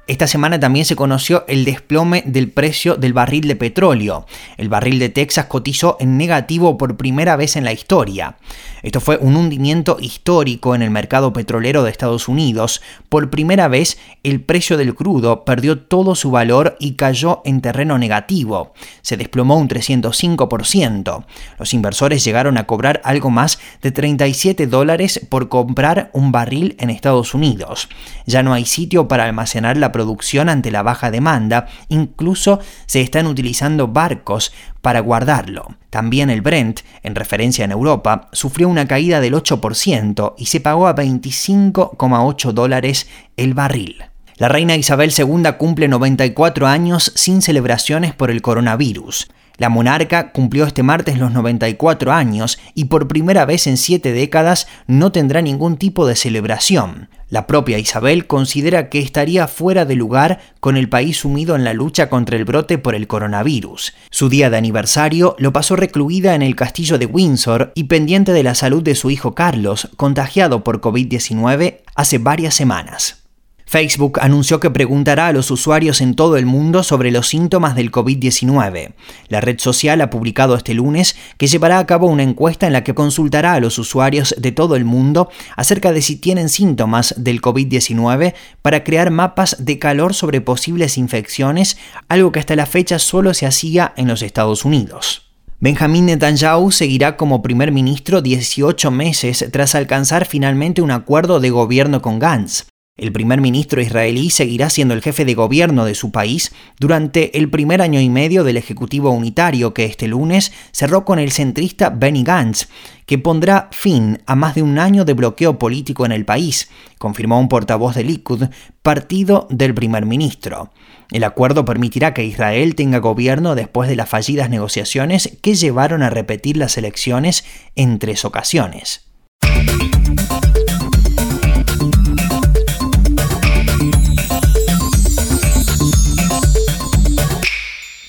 Esta 0.08 0.26
semana 0.26 0.58
también 0.58 0.86
se 0.86 0.96
conoció 0.96 1.43
el 1.50 1.65
desplome 1.65 2.24
del 2.26 2.50
precio 2.50 2.96
del 2.96 3.12
barril 3.12 3.46
de 3.46 3.58
petróleo. 3.58 4.26
El 4.56 4.70
barril 4.70 5.00
de 5.00 5.10
Texas 5.10 5.48
cotizó 5.48 5.98
en 6.00 6.17
negativo 6.17 6.78
por 6.78 6.96
primera 6.96 7.36
vez 7.36 7.58
en 7.58 7.65
la 7.65 7.74
historia. 7.74 8.38
Esto 8.84 9.00
fue 9.00 9.18
un 9.18 9.36
hundimiento 9.36 9.98
histórico 10.00 10.76
en 10.76 10.82
el 10.82 10.92
mercado 10.92 11.34
petrolero 11.34 11.84
de 11.84 11.92
Estados 11.92 12.28
Unidos. 12.28 12.82
Por 13.10 13.30
primera 13.30 13.68
vez 13.68 13.98
el 14.24 14.42
precio 14.42 14.78
del 14.78 14.96
crudo 14.96 15.46
perdió 15.46 15.80
todo 15.80 16.16
su 16.16 16.32
valor 16.32 16.76
y 16.80 16.94
cayó 16.94 17.42
en 17.46 17.62
terreno 17.62 17.98
negativo. 17.98 18.74
Se 19.02 19.18
desplomó 19.18 19.58
un 19.58 19.68
305%. 19.68 21.26
Los 21.60 21.74
inversores 21.74 22.24
llegaron 22.24 22.58
a 22.58 22.66
cobrar 22.66 23.02
algo 23.04 23.30
más 23.30 23.60
de 23.82 23.92
37 23.92 24.68
dólares 24.68 25.22
por 25.30 25.50
comprar 25.50 26.10
un 26.13 26.32
barril 26.32 26.76
en 26.80 26.90
Estados 26.90 27.34
Unidos. 27.34 27.90
Ya 28.26 28.44
no 28.44 28.54
hay 28.54 28.66
sitio 28.66 29.08
para 29.08 29.26
almacenar 29.26 29.78
la 29.78 29.92
producción 29.92 30.50
ante 30.50 30.72
la 30.72 30.84
baja 30.84 31.12
demanda, 31.12 31.68
incluso 31.90 32.60
se 32.86 33.02
están 33.02 33.28
utilizando 33.28 33.88
barcos 33.88 34.52
para 34.82 35.00
guardarlo. 35.00 35.76
También 35.90 36.30
el 36.30 36.42
Brent, 36.42 36.82
en 37.04 37.16
referencia 37.16 37.66
en 37.66 37.72
Europa, 37.72 38.30
sufrió 38.32 38.70
una 38.70 38.88
caída 38.88 39.20
del 39.20 39.34
8% 39.34 40.34
y 40.38 40.46
se 40.46 40.60
pagó 40.60 40.88
a 40.88 40.96
25,8 40.96 42.52
dólares 42.52 43.08
el 43.36 43.54
barril. 43.54 44.04
La 44.38 44.50
reina 44.50 44.76
Isabel 44.76 45.12
II 45.18 45.54
cumple 45.58 45.88
94 45.88 46.68
años 46.68 47.12
sin 47.16 47.42
celebraciones 47.42 48.13
por 48.13 48.30
el 48.30 48.44
coronavirus. 48.44 49.30
La 49.58 49.70
monarca 49.70 50.32
cumplió 50.32 50.66
este 50.66 50.84
martes 50.84 51.18
los 51.18 51.32
94 51.32 52.12
años 52.12 52.60
y 52.76 52.86
por 52.86 53.08
primera 53.08 53.46
vez 53.46 53.66
en 53.66 53.78
siete 53.78 54.12
décadas 54.12 54.68
no 54.86 55.12
tendrá 55.12 55.42
ningún 55.42 55.78
tipo 55.78 56.06
de 56.06 56.16
celebración. 56.16 57.10
La 57.30 57.46
propia 57.46 57.78
Isabel 57.78 58.26
considera 58.26 58.90
que 58.90 59.00
estaría 59.00 59.48
fuera 59.48 59.84
de 59.84 59.96
lugar 59.96 60.40
con 60.62 60.78
el 60.78 60.88
país 60.88 61.18
sumido 61.18 61.56
en 61.56 61.66
la 61.66 61.74
lucha 61.74 62.10
contra 62.10 62.38
el 62.38 62.46
brote 62.46 62.78
por 62.78 62.96
el 62.96 63.08
coronavirus. 63.08 63.94
Su 64.10 64.30
día 64.30 64.50
de 64.50 64.58
aniversario 64.58 65.36
lo 65.38 65.52
pasó 65.52 65.76
recluida 65.76 66.36
en 66.36 66.42
el 66.42 66.56
castillo 66.56 66.98
de 66.98 67.06
Windsor 67.06 67.74
y 67.76 67.86
pendiente 67.86 68.32
de 68.32 68.44
la 68.44 68.56
salud 68.56 68.82
de 68.82 68.96
su 68.96 69.12
hijo 69.12 69.36
Carlos, 69.36 69.90
contagiado 69.98 70.63
por 70.63 70.80
COVID-19 70.80 71.82
hace 71.96 72.18
varias 72.18 72.56
semanas. 72.56 73.27
Facebook 73.68 74.20
anunció 74.22 74.62
que 74.62 74.72
preguntará 74.72 75.28
a 75.28 75.34
los 75.34 75.52
usuarios 75.52 76.00
en 76.00 76.16
todo 76.16 76.38
el 76.38 76.46
mundo 76.46 76.84
sobre 76.84 77.12
los 77.12 77.28
síntomas 77.28 77.76
del 77.76 77.92
COVID-19. 77.92 78.94
La 79.28 79.42
red 79.42 79.60
social 79.60 80.00
ha 80.00 80.10
publicado 80.10 80.56
este 80.56 80.74
lunes 80.74 81.18
que 81.38 81.48
llevará 81.48 81.78
a 81.78 81.86
cabo 81.86 82.08
una 82.08 82.24
encuesta 82.24 82.66
en 82.66 82.72
la 82.72 82.86
que 82.86 82.96
consultará 82.96 83.54
a 83.54 83.60
los 83.60 83.78
usuarios 83.78 84.34
de 84.38 84.54
todo 84.54 84.78
el 84.78 84.86
mundo 84.86 85.30
acerca 85.58 85.92
de 85.92 86.02
si 86.02 86.16
tienen 86.16 86.48
síntomas 86.48 87.14
del 87.18 87.42
COVID-19 87.42 88.36
para 88.62 88.86
crear 88.86 89.12
mapas 89.12 89.58
de 89.60 89.78
calor 89.80 90.14
sobre 90.14 90.40
posibles 90.40 90.98
infecciones, 90.98 91.78
algo 92.08 92.32
que 92.32 92.40
hasta 92.40 92.56
la 92.56 92.68
fecha 92.68 93.00
solo 93.00 93.34
se 93.34 93.48
hacía 93.48 93.94
en 93.98 94.08
los 94.08 94.22
Estados 94.22 94.64
Unidos. 94.64 95.34
Benjamin 95.60 96.06
Netanyahu 96.06 96.72
seguirá 96.72 97.18
como 97.18 97.42
primer 97.42 97.74
ministro 97.74 98.22
18 98.22 98.92
meses 98.92 99.46
tras 99.52 99.76
alcanzar 99.76 100.26
finalmente 100.26 100.82
un 100.82 100.92
acuerdo 100.92 101.42
de 101.42 101.50
gobierno 101.50 102.02
con 102.02 102.18
Gantz. 102.18 102.68
El 102.98 103.12
primer 103.12 103.42
ministro 103.42 103.80
israelí 103.80 104.32
seguirá 104.32 104.72
siendo 104.72 104.96
el 104.96 105.04
jefe 105.04 105.24
de 105.24 105.36
gobierno 105.36 105.86
de 105.86 105.94
su 105.94 106.12
país 106.12 106.52
durante 106.80 107.38
el 107.38 107.48
primer 107.48 107.84
año 107.84 108.02
y 108.02 108.10
medio 108.10 108.44
del 108.44 108.58
Ejecutivo 108.58 109.12
Unitario 109.12 109.76
que 109.76 109.86
este 109.86 110.08
lunes 110.08 110.52
cerró 110.72 111.06
con 111.06 111.20
el 111.20 111.32
centrista 111.32 111.92
Benny 111.92 112.24
Gantz, 112.24 112.70
que 113.06 113.20
pondrá 113.20 113.70
fin 113.72 114.24
a 114.26 114.36
más 114.36 114.56
de 114.56 114.64
un 114.64 114.80
año 114.80 115.06
de 115.06 115.14
bloqueo 115.14 115.60
político 115.60 116.08
en 116.08 116.12
el 116.12 116.26
país, 116.26 116.72
confirmó 116.98 117.40
un 117.40 117.50
portavoz 117.50 117.94
de 117.94 118.04
Likud, 118.04 118.46
partido 118.82 119.48
del 119.52 119.76
primer 119.76 120.08
ministro. 120.08 120.72
El 121.12 121.24
acuerdo 121.24 121.66
permitirá 121.66 122.16
que 122.16 122.26
Israel 122.26 122.74
tenga 122.74 122.98
gobierno 122.98 123.54
después 123.54 123.90
de 123.90 123.96
las 123.96 124.10
fallidas 124.10 124.50
negociaciones 124.50 125.38
que 125.44 125.54
llevaron 125.54 126.02
a 126.02 126.10
repetir 126.10 126.58
las 126.58 126.78
elecciones 126.80 127.46
en 127.76 128.00
tres 128.00 128.26
ocasiones. 128.26 129.08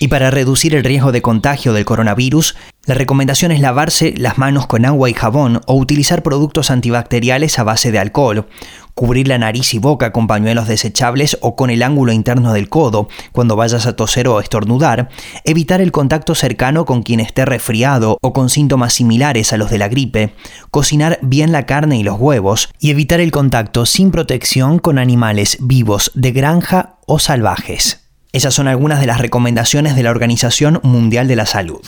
Y 0.09 0.11
para 0.11 0.31
reducir 0.31 0.75
el 0.75 0.85
riesgo 0.85 1.12
de 1.12 1.21
contagio 1.21 1.75
del 1.75 1.85
coronavirus, 1.85 2.57
la 2.87 2.94
recomendación 2.94 3.53
es 3.53 3.61
lavarse 3.61 4.14
las 4.16 4.38
manos 4.38 4.66
con 4.66 4.87
agua 4.87 5.11
y 5.11 5.12
jabón 5.12 5.61
o 5.66 5.75
utilizar 5.75 6.23
productos 6.23 6.71
antibacteriales 6.71 7.59
a 7.59 7.62
base 7.62 7.92
de 7.92 7.99
alcohol, 7.99 8.49
cubrir 8.94 9.29
la 9.29 9.37
nariz 9.37 9.75
y 9.75 9.79
boca 9.79 10.11
con 10.11 10.27
pañuelos 10.27 10.66
desechables 10.66 11.37
o 11.42 11.57
con 11.57 11.68
el 11.68 11.83
ángulo 11.83 12.12
interno 12.12 12.55
del 12.55 12.71
codo 12.71 13.11
cuando 13.33 13.55
vayas 13.55 13.85
a 13.85 13.97
toser 13.97 14.29
o 14.29 14.40
estornudar, 14.40 15.11
evitar 15.44 15.83
el 15.83 15.92
contacto 15.92 16.35
cercano 16.35 16.87
con 16.87 17.03
quien 17.03 17.21
esté 17.21 17.44
resfriado 17.44 18.16
o 18.23 18.33
con 18.33 18.49
síntomas 18.49 18.94
similares 18.94 19.53
a 19.53 19.59
los 19.59 19.71
de 19.71 19.77
la 19.77 19.88
gripe, 19.88 20.33
cocinar 20.71 21.18
bien 21.21 21.53
la 21.53 21.66
carne 21.66 21.99
y 21.99 22.03
los 22.03 22.18
huevos 22.18 22.71
y 22.81 22.92
evitar 22.92 23.21
el 23.21 23.31
contacto 23.31 23.85
sin 23.85 24.11
protección 24.11 24.79
con 24.79 24.99
animales 24.99 25.59
vivos 25.61 26.12
de 26.14 26.33
granja 26.33 26.97
o 27.07 27.18
salvajes. 27.18 28.08
Esas 28.32 28.52
son 28.52 28.68
algunas 28.68 29.00
de 29.00 29.06
las 29.06 29.18
recomendaciones 29.18 29.96
de 29.96 30.02
la 30.02 30.10
Organización 30.10 30.80
Mundial 30.82 31.28
de 31.28 31.36
la 31.36 31.46
Salud. 31.46 31.80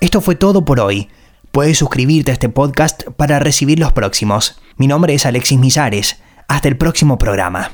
Esto 0.00 0.20
fue 0.20 0.36
todo 0.36 0.64
por 0.64 0.78
hoy. 0.78 1.08
Puedes 1.50 1.78
suscribirte 1.78 2.30
a 2.30 2.34
este 2.34 2.48
podcast 2.48 3.02
para 3.16 3.40
recibir 3.40 3.80
los 3.80 3.92
próximos. 3.92 4.60
Mi 4.76 4.86
nombre 4.86 5.14
es 5.14 5.26
Alexis 5.26 5.58
Misares. 5.58 6.20
Hasta 6.46 6.68
el 6.68 6.76
próximo 6.76 7.18
programa. 7.18 7.72